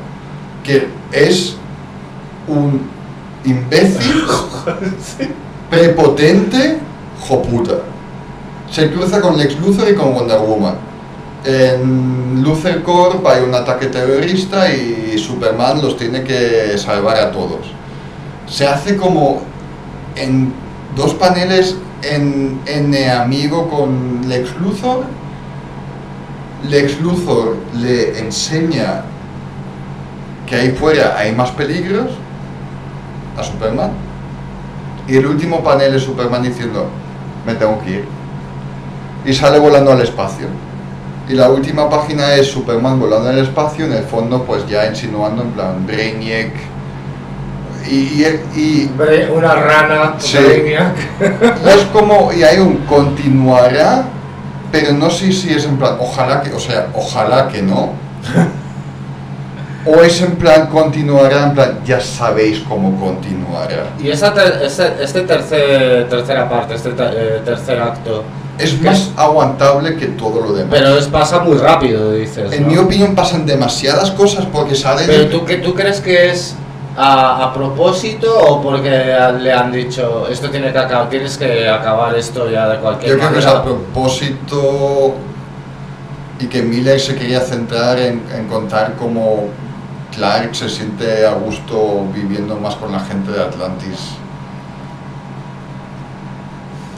[0.64, 1.58] que es
[2.48, 2.88] un
[3.44, 4.24] imbécil,
[5.70, 6.80] prepotente,
[7.28, 7.74] joputa.
[8.72, 10.76] Se cruza con Lex Luthor y con Wonder Woman.
[11.46, 17.68] En Luthor Corp hay un ataque terrorista y Superman los tiene que salvar a todos.
[18.48, 19.42] Se hace como
[20.16, 20.54] en
[20.96, 25.04] dos paneles en, en amigo con Lex Luthor.
[26.70, 29.02] Lex Luthor le enseña
[30.48, 32.12] que ahí fuera hay más peligros
[33.38, 33.92] a Superman.
[35.08, 36.88] Y el último panel es Superman diciendo,
[37.46, 38.06] me tengo que ir.
[39.26, 40.48] Y sale volando al espacio.
[41.30, 44.86] Y la última página es Superman volando en el espacio, en el fondo pues ya
[44.88, 46.52] insinuando en plan Brainiac.
[47.90, 50.38] Y, y, y- Bre- Una rana, Sí.
[50.38, 50.96] Brainiac.
[51.66, 54.04] y es como, y hay un continuará,
[54.72, 57.92] pero no sé si es en plan, ojalá que, o sea, ojalá que no.
[59.86, 63.84] O es en plan, continuará, en plan, ya sabéis cómo continuará.
[64.02, 68.24] Y esa ter- ese- este tercer, tercera parte, este ter- eh, tercer acto,
[68.58, 68.86] Es ¿Qué?
[68.86, 70.70] más aguantable que todo lo demás.
[70.70, 72.52] pero es, pasa muy rápido, dices.
[72.52, 72.70] en ¿no?
[72.70, 75.04] mi opinión pasan demasiadas cosas porque sale...
[75.08, 76.56] Pero tú, que, ¿tú crees que es
[76.96, 82.16] a, a propósito o porque le han dicho esto tiene que acabar, tienes que acabar
[82.16, 85.16] esto ya de cualquier Yo creo que es a propósito
[86.40, 89.48] y que Miller se quería centrar en, en contar cómo
[90.16, 94.18] Clark se siente a gusto viviendo más con la gente de Atlantis.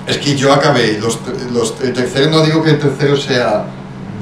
[0.07, 1.19] Es que yo acabé, los,
[1.51, 3.65] los- el tercero no digo que el tercero sea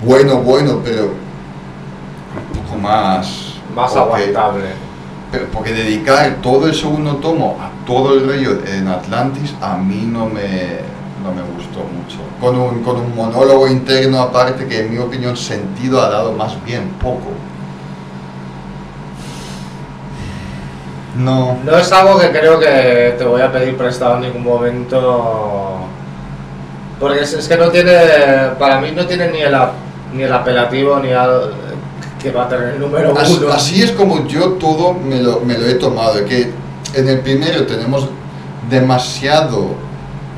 [0.06, 3.54] bueno, bueno, pero un poco más...
[3.76, 4.66] Más aguantable.
[5.32, 10.08] Pero porque dedicar todo el segundo tomo a todo el rollo en Atlantis a mí
[10.08, 10.78] no me,
[11.24, 12.20] no me gustó mucho.
[12.40, 16.64] Con un, con un monólogo interno aparte que en mi opinión sentido ha dado más
[16.66, 17.32] bien poco.
[21.18, 21.58] No.
[21.64, 25.80] No es algo que creo que te voy a pedir prestado en ningún momento.
[27.00, 27.94] Porque es, es que no tiene,
[28.58, 29.56] para mí no tiene ni el,
[30.14, 31.54] ni el apelativo ni al,
[32.22, 33.52] que va a tener el número Así, uno.
[33.52, 36.52] así es como yo todo me lo, me lo he tomado, que
[36.94, 38.08] en el primero tenemos
[38.70, 39.76] demasiado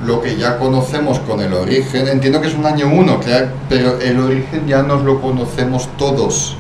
[0.04, 2.08] lo que ya conocemos con el origen.
[2.08, 6.58] Entiendo que es un año uno, claro, pero el origen ya nos lo conocemos todos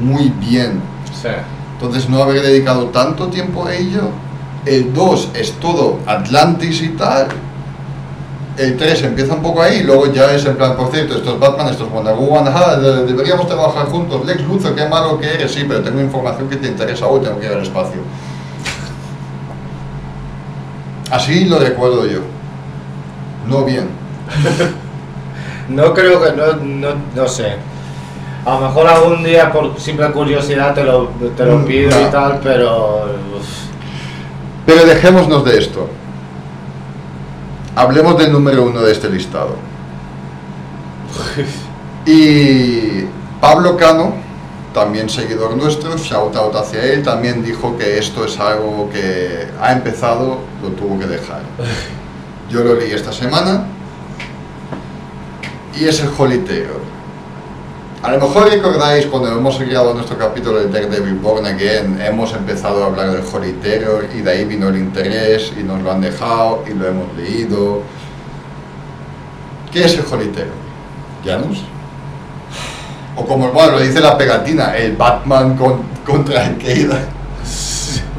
[0.00, 0.80] muy bien.
[1.22, 1.28] Sí.
[1.80, 4.02] Entonces no haber dedicado tanto tiempo a ello.
[4.64, 7.28] El 2 es todo Atlantis y tal.
[8.56, 11.38] El 3 empieza un poco ahí, luego ya es en plan, por cierto, esto es
[11.38, 14.24] Batman, esto es Wonder Woman, ajá, de- deberíamos trabajar juntos.
[14.24, 17.38] Lex Luthor, qué malo que eres, sí, pero tengo información que te interesa hoy, tengo
[17.38, 18.00] que ir al espacio.
[21.10, 22.20] Así lo recuerdo yo.
[23.46, 23.88] No bien.
[25.68, 27.56] No creo que, no, no, no sé.
[28.46, 32.00] A lo mejor algún día por simple curiosidad te lo, te lo Mm, pido no.
[32.00, 33.06] y tal, pero...
[33.36, 33.46] uf,
[34.64, 35.88] Pero dejémonos de esto.
[37.74, 39.56] Hablemos del número uno de este listado.
[42.08, 43.02] Y
[43.40, 44.14] Pablo Cano,
[44.72, 49.72] también seguidor nuestro, shout out hacia él, también dijo que esto es algo que ha
[49.72, 51.40] empezado, lo tuvo que dejar.
[52.48, 53.64] Yo lo leí esta semana
[55.76, 56.80] y es el Holy Terror.
[58.02, 62.84] A lo mejor recordáis cuando hemos grabado nuestro capítulo de Daredevil Born Again, hemos empezado
[62.84, 66.02] a hablar del Holy Terror y de ahí vino el interés y nos lo han
[66.02, 67.82] dejado y lo hemos leído.
[69.72, 70.54] ¿Qué es el Holy Terror?
[71.24, 71.62] ¿Janus?
[73.16, 77.15] O como bueno, lo dice la pegatina, el Batman con, contra el Keida.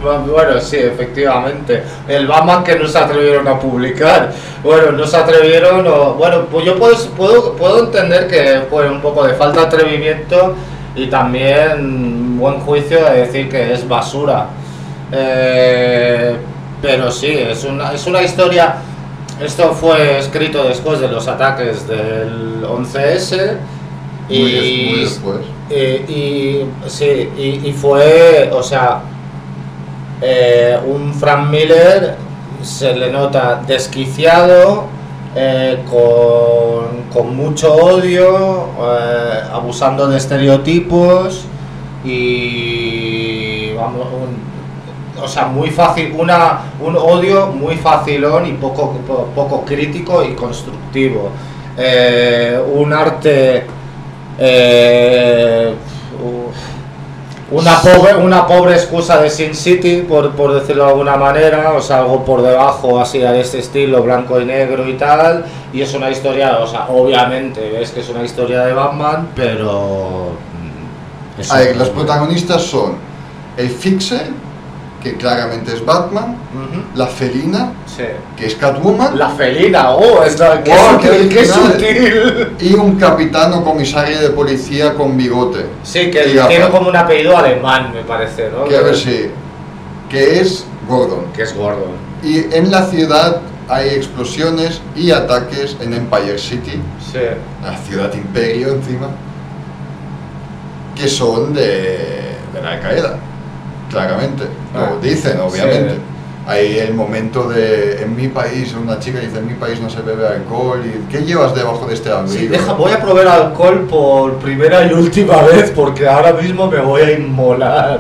[0.02, 1.84] Bueno, sí, efectivamente.
[2.08, 4.32] El Batman que no se atrevieron a publicar.
[4.64, 6.14] Bueno, no se atrevieron o...
[6.14, 10.56] Bueno, pues yo puedo, puedo, puedo entender que fue un poco de falta de atrevimiento
[10.96, 14.48] y también buen juicio de decir que es basura.
[15.12, 16.36] Eh,
[16.82, 18.76] pero sí, es una, es una historia.
[19.42, 23.58] Esto fue escrito después de los ataques del 11S.
[24.30, 25.38] Y, Muy des- muy después.
[25.70, 29.00] eh, y, sí, y, y fue, o sea,
[30.22, 32.16] eh, un Frank Miller
[32.62, 34.86] se le nota desquiciado,
[35.36, 41.46] eh, con, con mucho odio, eh, abusando de estereotipos
[42.04, 44.48] y vamos, un-
[45.24, 50.34] o sea, muy fácil, una, un odio muy facilón y poco, po- poco crítico y
[50.34, 51.30] constructivo.
[52.74, 53.66] Un arte
[57.50, 61.82] una pobre, una pobre excusa de Sin City, por, por decirlo de alguna manera, o
[61.82, 65.94] sea, algo por debajo, así de este estilo, blanco y negro y tal, y es
[65.94, 70.32] una historia, o sea, obviamente, ves que es una historia de Batman, pero...
[71.38, 72.96] mm, ver, los protagonistas son
[73.56, 74.28] el Fixer,
[75.04, 76.36] que claramente es Batman,
[76.96, 78.04] la Felina, Sí.
[78.36, 83.54] que es Catwoman, La felina, oh, es la, qué, Oh, sutil, qué y un capitán
[83.54, 85.66] o comisario de policía con bigote.
[85.84, 88.66] Sí, que tiene como un apellido alemán, me parece, ¿no?
[88.66, 89.30] Que a ver si.
[90.10, 91.26] que es Gordon.
[91.36, 91.92] Que es Gordon.
[92.24, 96.82] Y en la ciudad hay explosiones y ataques en Empire City,
[97.12, 97.20] Sí.
[97.64, 99.08] la ciudad imperio encima,
[100.96, 103.18] que son de, de la Al-Qaeda,
[103.90, 104.44] claramente.
[104.76, 105.96] Ah, Lo dicen, obviamente.
[105.96, 106.02] sí.
[106.50, 110.00] Hay el momento de, en mi país, una chica dice, en mi país no se
[110.02, 112.40] bebe alcohol, y ¿qué llevas debajo de este abrigo?
[112.40, 116.80] Sí, deja, voy a probar alcohol por primera y última vez porque ahora mismo me
[116.80, 118.00] voy a inmolar.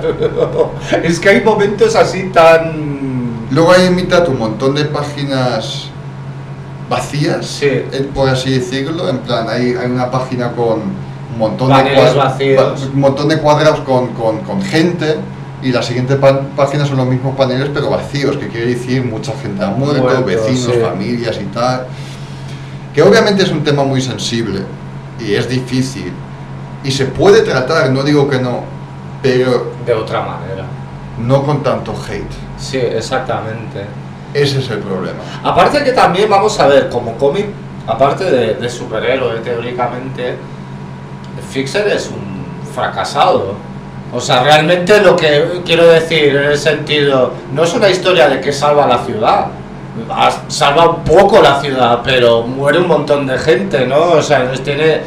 [1.03, 3.47] es que hay momentos así tan...
[3.51, 5.89] Luego hay en mitad un montón de páginas
[6.89, 7.65] vacías, Sí.
[7.65, 9.09] eh, por así decirlo.
[9.09, 10.79] En plan, hay, hay una página con
[11.33, 12.89] un montón de vacíos.
[12.93, 15.15] un montón de cuadrados con, con- con gente.
[15.63, 16.15] Y la siguiente
[16.55, 20.23] página son los mismos paneles pero vacíos, que quiere decir mucha gente ha muerto, Muerto,
[20.23, 20.79] vecinos, sí.
[20.81, 21.87] familias y tal.
[22.93, 24.61] Que obviamente es un tema muy sensible
[25.19, 26.11] y es difícil.
[26.83, 28.61] Y se puede tratar, no digo que no,
[29.21, 30.65] pero De otra manera.
[31.19, 32.23] no con tanto hate.
[32.59, 33.85] Sí, exactamente.
[34.33, 35.19] Ese es el problema.
[35.43, 37.47] Aparte que también, vamos a ver, como cómic,
[37.87, 40.35] aparte de, de superhéroe teóricamente,
[41.49, 43.55] Fixer es un fracasado.
[44.13, 48.39] O sea, realmente lo que quiero decir en el sentido, no es una historia de
[48.39, 49.47] que salva la ciudad.
[50.47, 54.11] Salva un poco la ciudad, pero muere un montón de gente, ¿no?
[54.13, 55.01] O sea, es- tiene...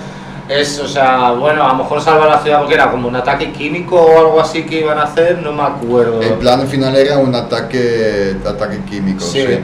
[0.48, 3.52] Es, o sea, bueno, a lo mejor salva la ciudad porque era como un ataque
[3.52, 6.20] químico o algo así que iban a hacer, no me acuerdo.
[6.20, 9.20] El plan final era un ataque, ataque químico.
[9.20, 9.46] Sí.
[9.46, 9.58] Sí.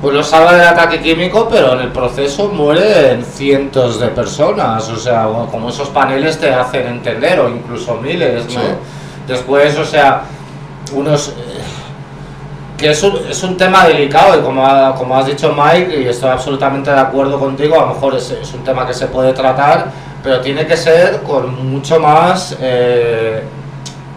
[0.00, 4.88] Pues lo salva del ataque químico, pero en el proceso mueren cientos de personas.
[4.90, 8.50] O sea, como esos paneles te hacen entender, o incluso miles, ¿no?
[8.60, 8.66] Sí.
[9.26, 10.22] Después, o sea,
[10.92, 11.28] unos.
[11.30, 11.32] eh,
[12.76, 16.08] que es un, es un tema delicado y como, ha- como has dicho Mike, y
[16.08, 19.32] estoy absolutamente de acuerdo contigo, a lo mejor es, es un tema que se puede
[19.32, 19.86] tratar,
[20.22, 23.42] pero tiene que ser con mucho más eh,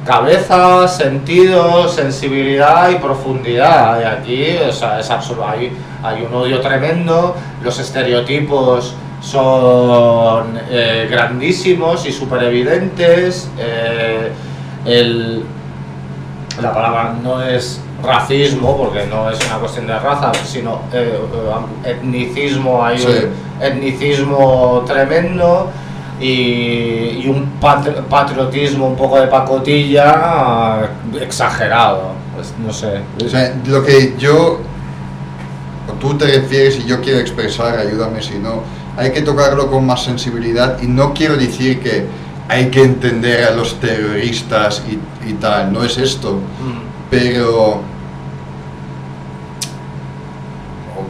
[0.10, 4.01] cabeza, sentido, sensibilidad y profundidad.
[4.01, 5.45] Y aquí, o sea, es absurdo.
[5.47, 5.72] Hay,
[6.03, 13.51] hay un odio tremendo, los estereotipos son eh, grandísimos y súper evidentes.
[13.60, 14.32] eh,
[14.86, 15.43] el,
[16.60, 21.20] la palabra no es racismo, porque no es una cuestión de raza, sino eh,
[21.86, 23.07] etnicismo, hay Sí.
[23.07, 25.70] un etnicismo tremendo
[26.20, 30.89] y, y un patri- patriotismo un poco de pacotilla
[31.22, 33.01] exagerado, pues, no sé.
[33.26, 34.59] O sea, lo que yo,
[35.89, 38.63] o tú te refieres y yo quiero expresar, ayúdame si no,
[38.97, 42.05] hay que tocarlo con más sensibilidad y no quiero decir que
[42.47, 46.80] hay que entender a los terroristas y, y tal, no es esto, Mm.
[47.09, 47.82] pero...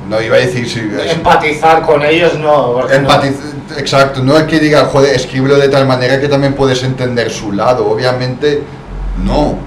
[0.10, 0.80] No iba a decir si...
[1.12, 5.70] Empatizar con ellos no, porque no- Empatiz- Exacto, no es que diga, joder, escríbelo de
[5.70, 8.64] tal manera que también puedes entender su lado, obviamente
[9.24, 9.58] no.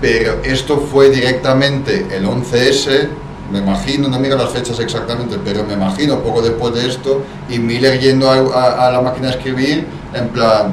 [0.00, 3.08] Pero esto fue directamente el 11S,
[3.52, 7.58] me imagino, no miro las fechas exactamente, pero me imagino poco después de esto, y
[7.60, 10.72] Miller yendo a, a- a la máquina de escribir en plan,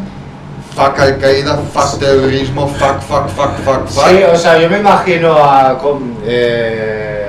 [0.75, 4.07] fuck Al Qaeda, fuck terrorismo, fuck, fuck, fuck, fuck, fuck.
[4.09, 7.24] Sí, o sea, yo me imagino a con- eh,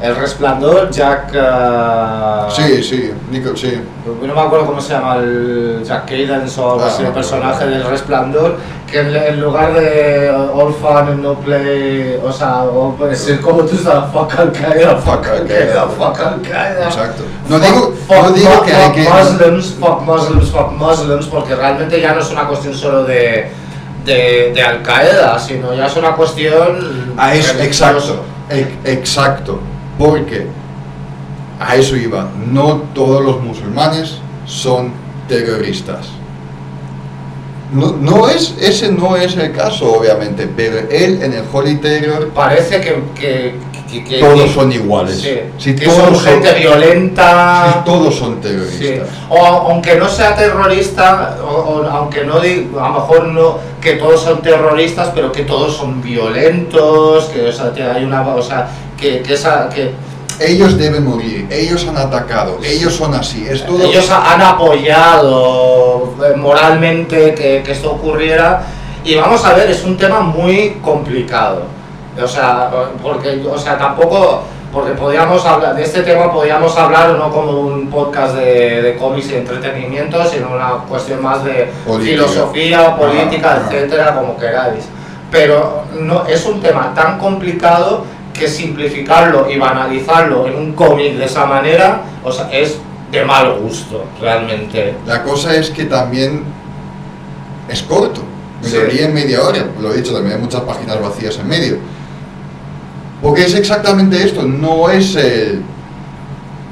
[0.00, 1.30] El Resplandor, Jack...
[1.34, 3.80] eh, Sí, sí, Nico, sí.
[4.22, 7.66] No me acuerdo cómo se llama el Jack Cadence o algo Ah, así, el personaje
[7.66, 8.56] del Resplandor,
[8.88, 13.62] que en, en lugar de All Fun and No Play, o sea, o es como
[13.64, 16.84] tú sabes, fuck Al Qaeda, fuck Al Qaeda, fuck Al Qaeda.
[16.84, 17.24] Exacto.
[17.48, 19.08] No digo, fuck- no digo fuck- que hay que...
[19.08, 23.50] Muslims, fuck Muslims, fuck Muslims, porque realmente ya no es una cuestión solo de,
[24.04, 27.14] de, de Al Qaeda, sino ya es una cuestión.
[27.18, 29.58] Ah, es, exacto, e- exacto,
[29.98, 30.46] porque
[31.60, 34.92] a eso iba, no todos los musulmanes son
[35.28, 36.06] terroristas.
[37.72, 42.28] No, no es, ese no es el caso, obviamente, pero él en el Holy Terror
[42.28, 43.02] Parece que.
[43.14, 43.54] que,
[43.90, 45.20] que- que- todos son iguales.
[45.20, 47.66] Sí, Si que todos son son- gente violenta.
[47.74, 48.40] Sí, todos son Sí.
[48.48, 49.08] terroristas.
[49.28, 53.94] O aunque no sea terrorista, o, o aunque no di- a lo mejor no que
[53.94, 58.42] todos son terroristas, pero que todos son violentos, que o sea, que hay una, o
[58.42, 58.68] sea,
[59.00, 59.92] que, que esa, que
[60.40, 63.82] Ellos deben morir, ellos han atacado, ellos son así, es todo...
[63.82, 68.62] ellos ha- han apoyado eh, moralmente que, que esto ocurriera
[69.04, 71.62] y vamos a ver, es un tema muy complicado.
[72.22, 72.68] O sea,
[73.00, 74.42] porque, o sea, tampoco,
[74.72, 79.30] porque podíamos hablar, de este tema podíamos hablar no como un podcast de, de cómics
[79.30, 82.10] y entretenimiento, sino una cuestión más de Política.
[82.26, 83.62] filosofía, política, ajá.
[83.70, 84.84] etcétera, como queráis.
[85.30, 91.24] Pero no, es un tema tan complicado que simplificarlo y banalizarlo en un cómic de
[91.24, 92.78] esa manera, o sea, es
[93.10, 94.94] de mal gusto, realmente.
[95.06, 96.42] La cosa es que también
[97.68, 98.22] es corto.
[98.62, 98.76] Me Sí.
[98.76, 101.78] lo leí en media hora, lo he dicho, también hay muchas páginas vacías en medio.
[103.22, 105.62] Porque es exactamente esto, no es el...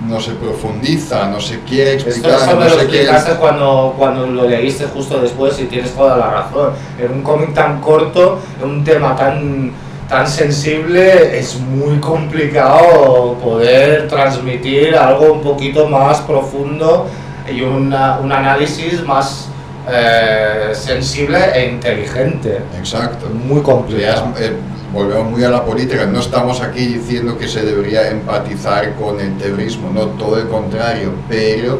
[0.06, 3.04] No se profundiza, no se quiere explicar, esto no lo se quiere...
[3.06, 6.70] explicaste cuando, cuando lo leíste justo después y tienes toda la razón.
[7.00, 9.72] En un cómic tan corto, en un tema tan,
[10.08, 17.06] tan sensible, es muy complicado poder transmitir algo un poquito más profundo
[17.52, 19.48] y una- un análisis más
[19.88, 22.58] eh, sensible e inteligente.
[22.76, 23.26] Exacto.
[23.32, 24.32] Muy complicado.
[24.36, 24.52] es- eh,
[24.92, 29.36] volvemos muy a la política, no estamos aquí diciendo que se debería empatizar con el
[29.38, 31.78] terrorismo, no todo el contrario, pero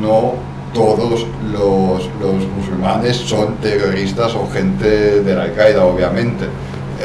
[0.00, 0.34] no
[0.74, 6.46] todos los, los musulmanes son terroristas o gente de la Al-Qaeda, obviamente,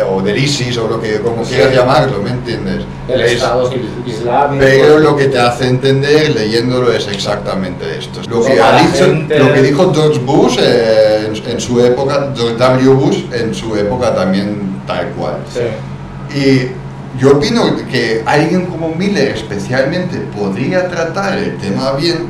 [0.09, 1.53] o del ISIS o lo que como Sí.
[1.53, 2.83] quieras llamarlo, ¿me entiendes?
[3.07, 3.69] El Es- Estado
[4.05, 4.63] Islámico.
[4.63, 8.21] pero lo que te hace entender leyéndolo es exactamente esto.
[8.29, 12.33] Lo que, ha dicho, gente- lo que dijo George Bush eh, en, en su época,
[12.35, 12.89] George W.
[12.95, 15.37] Bush en su época también tal cual.
[15.53, 16.37] Sí.
[16.39, 22.29] Y yo opino que alguien como Miller especialmente podría tratar el tema bien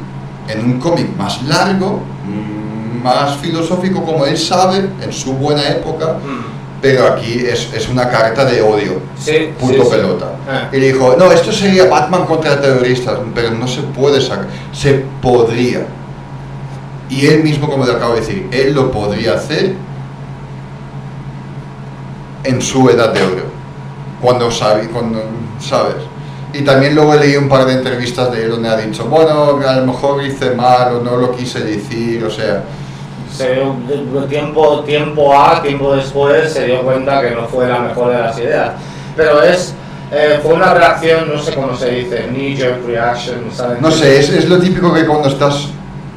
[0.49, 6.15] en un cómic más largo, mm, más filosófico como él sabe en su buena época,
[6.23, 6.52] Mm.
[6.83, 8.99] Pero aquí es, es una carta de odio.
[9.17, 9.95] Sí, Punto sí, sí.
[9.95, 10.33] pelota.
[10.45, 10.67] Ah.
[10.69, 15.85] Y dijo, no, esto sería Batman contra terroristas, pero no se puede sacar, se podría.
[17.09, 19.75] Y él mismo, como te acabo de decir, él lo podría hacer
[22.43, 23.43] en su edad de oro,
[24.21, 25.23] cuando, sabe, cuando
[25.61, 26.03] sabes.
[26.51, 29.75] Y también luego leí un par de entrevistas de él donde ha dicho, bueno, a
[29.77, 32.65] lo mejor hice mal o no lo quise decir, o sea,
[33.35, 33.75] se dio-
[34.29, 38.37] tiempo, tiempo A, tiempo después, se dio cuenta que no fue la mejor de las
[38.39, 38.71] ideas.
[39.15, 39.73] Pero es,
[40.11, 43.81] eh, fue una reacción, no sé cómo se dice, knee jerk reaction, ¿sabes?
[43.81, 45.67] No sé, es, es lo típico que cuando estás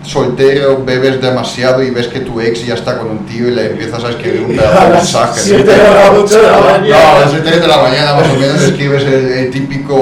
[0.03, 3.73] soltero bebes demasiado y ves que tu ex ya está con un tío y le
[3.73, 4.57] empiezas a escribir un
[4.93, 5.41] mensaje.
[5.41, 7.17] siete de la la No, mañana.
[7.17, 9.97] a las 7 de la mañana más o menos escribes el, el típico...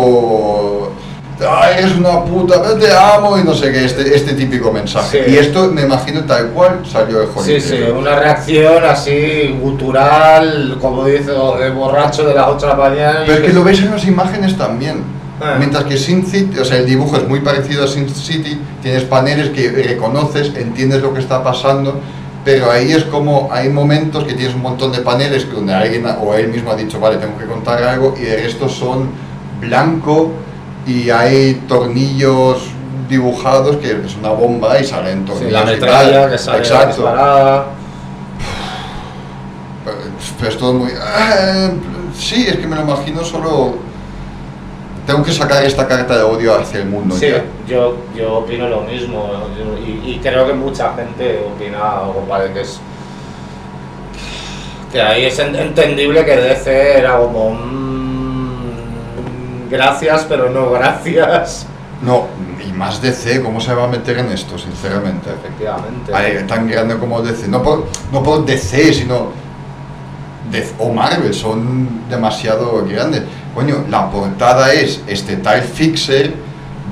[1.56, 5.24] Ay, eres una puta, te amo y no sé qué, este, este típico mensaje.
[5.24, 5.32] Sí.
[5.32, 7.60] Y esto me imagino tal cual salió de Sí, Hollywood.
[7.62, 13.18] sí, una reacción así gutural, como dice, de borracho de las 8 de la mañana.
[13.26, 15.02] Pero es que lo ves en las imágenes también.
[15.40, 15.56] Ah.
[15.58, 19.04] Mientras que Sin City, o sea, el dibujo es muy parecido a Sin City, tienes
[19.04, 21.98] paneles que reconoces, entiendes lo que está pasando,
[22.44, 26.34] pero ahí es como hay momentos que tienes un montón de paneles donde alguien o
[26.34, 29.08] él mismo ha dicho, vale, tengo que contar algo, y el resto son
[29.60, 30.30] blanco
[30.86, 32.68] y hay tornillos
[33.08, 35.52] dibujados que es una bomba y salen Sí, tornillos.
[35.52, 36.86] la y metralla que sale Exacto.
[37.02, 37.66] disparada.
[40.38, 40.90] Pero es todo muy...
[40.98, 41.70] ah,
[42.16, 43.74] sí, es que me lo imagino solo...
[45.06, 47.14] Tengo que sacar esta carta de odio hacia el mundo.
[47.14, 47.44] Sí, ya.
[47.68, 49.28] yo, yo opino lo mismo
[49.86, 52.80] y, y creo que mucha gente opina algo parece que es
[54.90, 57.93] que ahí es en- entendible que DC era como mm,
[59.70, 61.66] gracias pero no gracias
[62.02, 62.26] No,
[62.66, 65.30] y más DC, ¿cómo se va a meter en esto, sinceramente?
[65.30, 67.48] efectivamente tan grande como DC.
[67.48, 69.28] No por, no por DC, sino...
[70.78, 73.22] O Marvel, son demasiado grandes.
[73.54, 76.34] Coño, la portada es este tal Fixer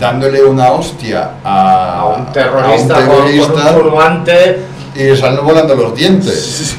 [0.01, 4.61] dándole una hostia a, a un terrorista, a un con- terrorista con, un turbante
[4.97, 6.77] y le salen volando los dientes.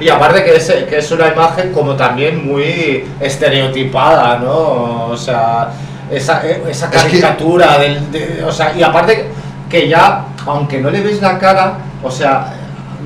[0.00, 5.06] Y aparte que es, que es una imagen como también muy estereotipada, ¿no?
[5.06, 5.70] O sea,
[6.10, 8.10] esa, esa Es que- caricatura del...
[8.12, 9.26] de- o sea, y aparte
[9.68, 12.54] que ya, aunque no le ves la cara, o sea,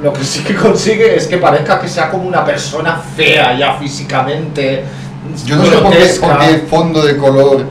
[0.02, 3.74] lo que sí que consigue es que parezca que sea como una persona fea ya
[3.78, 4.84] físicamente.
[5.44, 7.64] Yo no sé por qué, por qué el fondo de color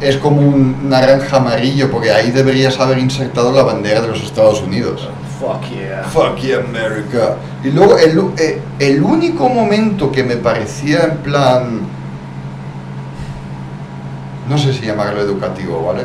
[0.00, 4.60] es como un naranja amarillo, porque ahí deberías haber insertado la bandera de los Estados
[4.62, 5.08] Unidos.
[5.40, 6.02] Fuck yeah.
[6.04, 7.36] Fuck yeah, America.
[7.64, 11.80] Y luego el, eh, el único momento que me parecía en plan...
[14.48, 16.02] No sé si llamarlo educativo, ¿vale?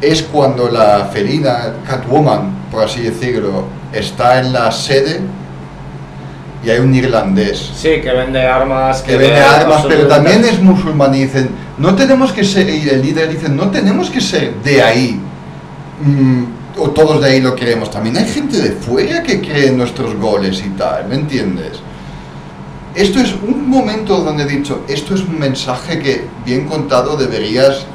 [0.00, 5.20] Es cuando la felina, Catwoman, por así decirlo, está en la sede
[6.64, 9.02] y hay un irlandés Sí, que vende armas.
[9.02, 13.02] que vende armas, pero también es musulmán y dicen, no tenemos que ser, y el
[13.02, 15.20] líder dice, no tenemos que ser de ahí,
[16.02, 16.44] mm,
[16.76, 20.14] o todos de ahí lo queremos, también hay gente de fuera que cree en nuestros
[20.16, 21.80] goles y tal, ¿me entiendes?
[22.94, 27.86] Esto es un momento donde he dicho, esto es un mensaje que bien contado deberías,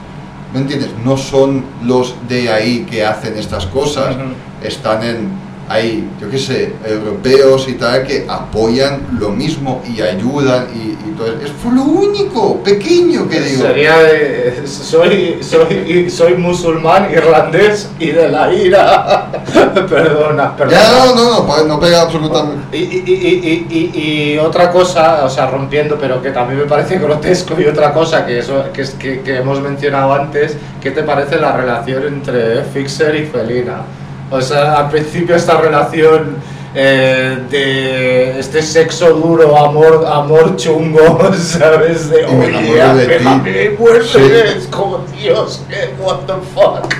[0.53, 0.89] ¿me entiendes?
[1.03, 4.15] No son los de ahí que hacen estas cosas,
[4.63, 10.67] están en hay, yo qué sé, europeos y tal que apoyan lo mismo y ayudan
[10.74, 11.28] y, y todo.
[11.28, 13.61] Es fue lo único pequeño que digo.
[13.61, 19.32] Sería de, soy, soy, soy musulmán, irlandés y de la ira.
[19.89, 20.82] perdona, perdona.
[20.82, 22.76] Ya, no, no, no, no pega absolutamente.
[22.76, 27.65] Y, y, y, otra cosa, o sea, rompiendo, pero que también me parece grotesco, y
[27.65, 32.07] otra cosa que, eso, que, que, que hemos mencionado antes, ¿qué te parece la relación
[32.07, 33.84] entre Fixer y Felina?
[34.32, 36.36] O sea, al principio esta relación
[36.75, 42.09] eh, de este sexo duro, amor, amor chungo, ¿sabes?
[42.11, 43.09] De, me oye, enamoro de ti".
[43.23, 44.57] pégame, muérdeme", Sí.
[44.57, 45.93] es como, Dios, ¿qué?
[45.99, 46.93] what the fuck.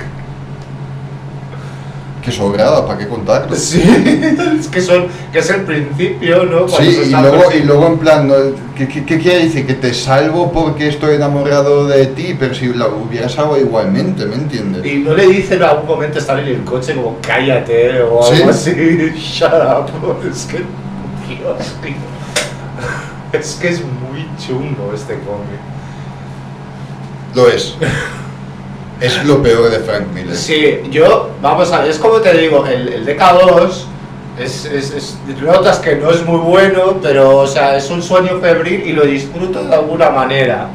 [2.22, 3.56] Que sobrada, ¿para qué contarlo?
[3.56, 3.82] Sí,
[4.58, 6.66] es que, son, que es el principio, ¿no?
[6.66, 8.34] Cuando Sí, y luego, y luego en plan, ¿no?
[8.76, 9.66] ¿qué, qué, qué quiere decir?
[9.66, 14.34] Que te salvo porque estoy enamorado de ti, pero si la hubiera salvado igualmente, ¿me
[14.34, 14.84] entiendes?
[14.84, 18.34] Y no le dicen a algún momento estar en el coche como cállate o Sí.
[18.36, 18.70] algo así,
[19.16, 20.26] shut up.
[20.30, 21.94] Es que, Dios, tío.
[23.32, 25.60] Es que es muy chungo este cómic.
[27.34, 27.76] Lo es.
[29.00, 30.36] Es lo peor de Frank Miller.
[30.36, 33.70] Sí, yo, vamos a ver, es como te digo, el, el DK2
[34.38, 38.38] es, es, es- notas que no es muy bueno, pero o sea, es un sueño
[38.40, 40.68] febril y lo disfruto de alguna manera.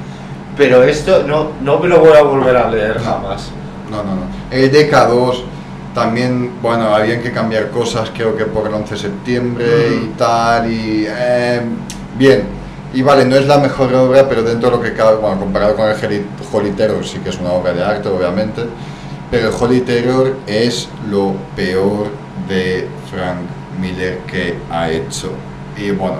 [0.58, 3.50] Pero esto no, no me lo voy a volver a leer jamás.
[3.92, 4.22] No, no, no.
[4.52, 5.42] El DK2
[5.94, 9.66] también, bueno, habían que cambiar cosas, creo que por el 11 de septiembre
[10.04, 11.62] y tal, y eh,
[12.18, 12.65] bien.
[12.96, 15.76] Y vale, no es la mejor obra, pero dentro de lo que cabe, bueno, comparado
[15.76, 18.64] con el Holy Terror, sí que es una obra de arte, obviamente,
[19.30, 22.08] pero el Holy Terror es lo peor
[22.48, 23.40] de Frank
[23.82, 25.32] Miller que ha hecho.
[25.76, 26.20] Y bueno,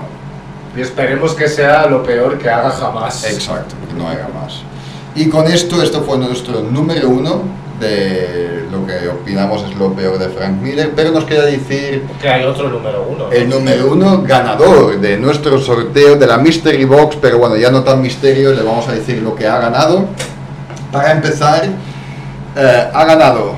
[0.76, 3.24] Y esperemos que sea lo peor que haga jamás.
[3.24, 4.60] Exacto, que no haga más.
[5.14, 7.40] Y con esto, esto fue nuestro número uno
[7.80, 12.28] de lo que opinamos es lo peor de Frank Miller, pero nos queda decir Que
[12.28, 13.26] hay otro número uno.
[13.26, 13.32] ¿no?
[13.32, 17.82] el número uno ganador de nuestro sorteo de la Mystery Box, pero bueno, ya no
[17.82, 20.06] tan misterio, le vamos a decir lo que ha ganado.
[20.90, 21.64] Para empezar,
[22.56, 23.54] eh, ha ganado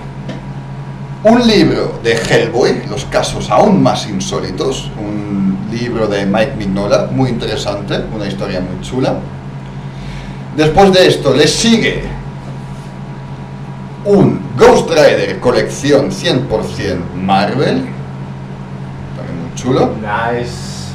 [1.25, 7.31] un libro de Hellboy, los casos aún más insólitos, un libro de Mike Mignola, muy
[7.31, 9.17] interesante, una historia muy chula.
[10.57, 12.18] Después de esto le sigue
[14.09, 17.85] un Ghost Rider colección 100% Marvel,
[19.15, 19.91] también muy chulo.
[20.01, 20.89] Nice.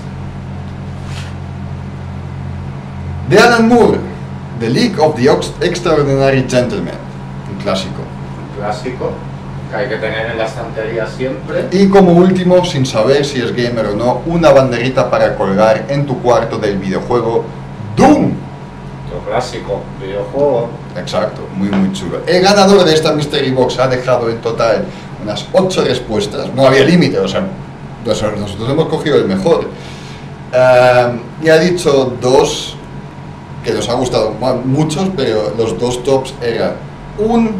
[3.29, 3.99] De Alan Moore,
[4.59, 5.29] The League of the
[5.65, 6.95] Extraordinary Gentlemen,
[7.51, 8.01] un clásico.
[8.01, 9.11] Un clásico
[9.69, 11.67] que hay que tener en la estantería siempre.
[11.71, 16.07] Y como último, sin saber si es gamer o no, una banderita para colgar en
[16.07, 17.45] tu cuarto del videojuego
[17.95, 18.42] Doom.
[19.27, 20.69] Clásico, videojuego.
[20.97, 22.19] Exacto, muy muy chulo.
[22.27, 24.85] El ganador de esta Mystery Box ha dejado en total
[25.23, 27.45] unas 8 respuestas, no había límite, o sea,
[28.05, 29.65] nosotros hemos cogido el mejor.
[30.53, 31.11] Eh,
[31.43, 32.75] y ha dicho dos
[33.63, 36.73] que nos ha gustado mu- muchos, pero los dos tops eran
[37.17, 37.55] un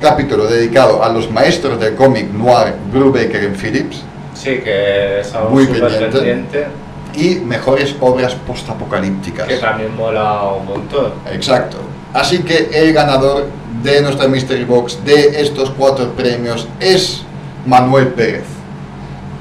[0.00, 4.02] capítulo dedicado a los maestros del cómic noir Brubaker y Phillips
[4.34, 6.06] Sí, que es algo Muy pendiente.
[6.08, 6.66] pendiente.
[7.14, 9.46] Y mejores obras postapocalípticas.
[9.46, 11.12] Que también mola un montón.
[11.32, 11.78] Exacto.
[12.12, 13.46] Así que el ganador
[13.82, 17.22] de nuestra Mystery Box de estos cuatro premios es
[17.66, 18.44] Manuel Pérez.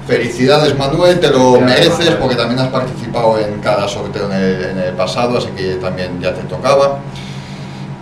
[0.07, 4.78] Felicidades Manuel, te lo mereces porque también has participado en cada sorteo en el, en
[4.80, 6.99] el pasado, así que también ya te tocaba.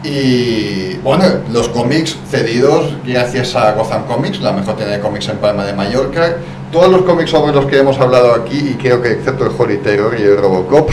[0.03, 5.37] Y bueno, los cómics cedidos gracias a Gotham Comics, la mejor tienda de cómics en
[5.37, 6.37] Palma de Mallorca.
[6.71, 9.77] Todos los cómics sobre los que hemos hablado aquí, y creo que excepto el Holy
[9.77, 10.89] Terror y el Robocop,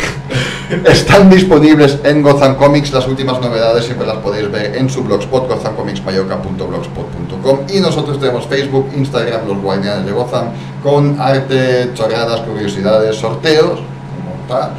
[0.86, 2.90] Están disponibles en Gotham Comics.
[2.92, 7.58] Las últimas novedades siempre las podéis ver en su blogspot, gothamcomicsmayoca.blogspot.com.
[7.68, 10.46] Y nosotros tenemos Facebook, Instagram, los guardianes de Gotham,
[10.82, 14.70] con arte, chorradas, curiosidades, sorteos, como tal.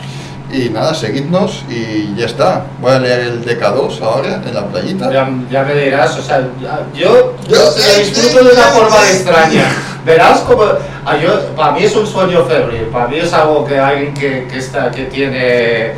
[0.51, 2.65] Y nada, seguidnos y ya está.
[2.79, 5.11] Voy a leer el DK2 ahora en la playita.
[5.11, 9.65] Ya, ya me dirás, o sea, yo, yo Yo- lo disfruto de una forma extraña.
[10.05, 10.63] Verás como.
[11.05, 14.47] ah, yo- para mí es un sueño febril, para mí es algo que alguien que,
[14.47, 15.93] que, está, que tiene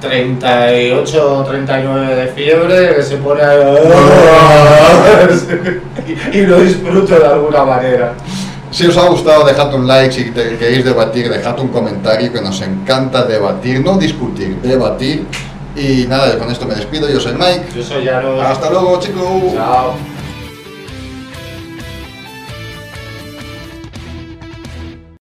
[0.00, 3.54] 38 o 39 de fiebre, que se pone a.
[6.06, 8.12] y, y lo disfruto de alguna manera.
[8.76, 10.12] Si os ha gustado, dejad un like.
[10.12, 15.24] Si te- queréis debatir, dejad un comentario que nos encanta debatir, no discutir, debatir.
[15.74, 17.08] Y nada, con esto me despido.
[17.08, 17.68] Yo soy Mike.
[17.74, 18.38] Yo soy Yaro.
[18.42, 19.54] Hasta luego, chicos.
[19.54, 19.94] Chao.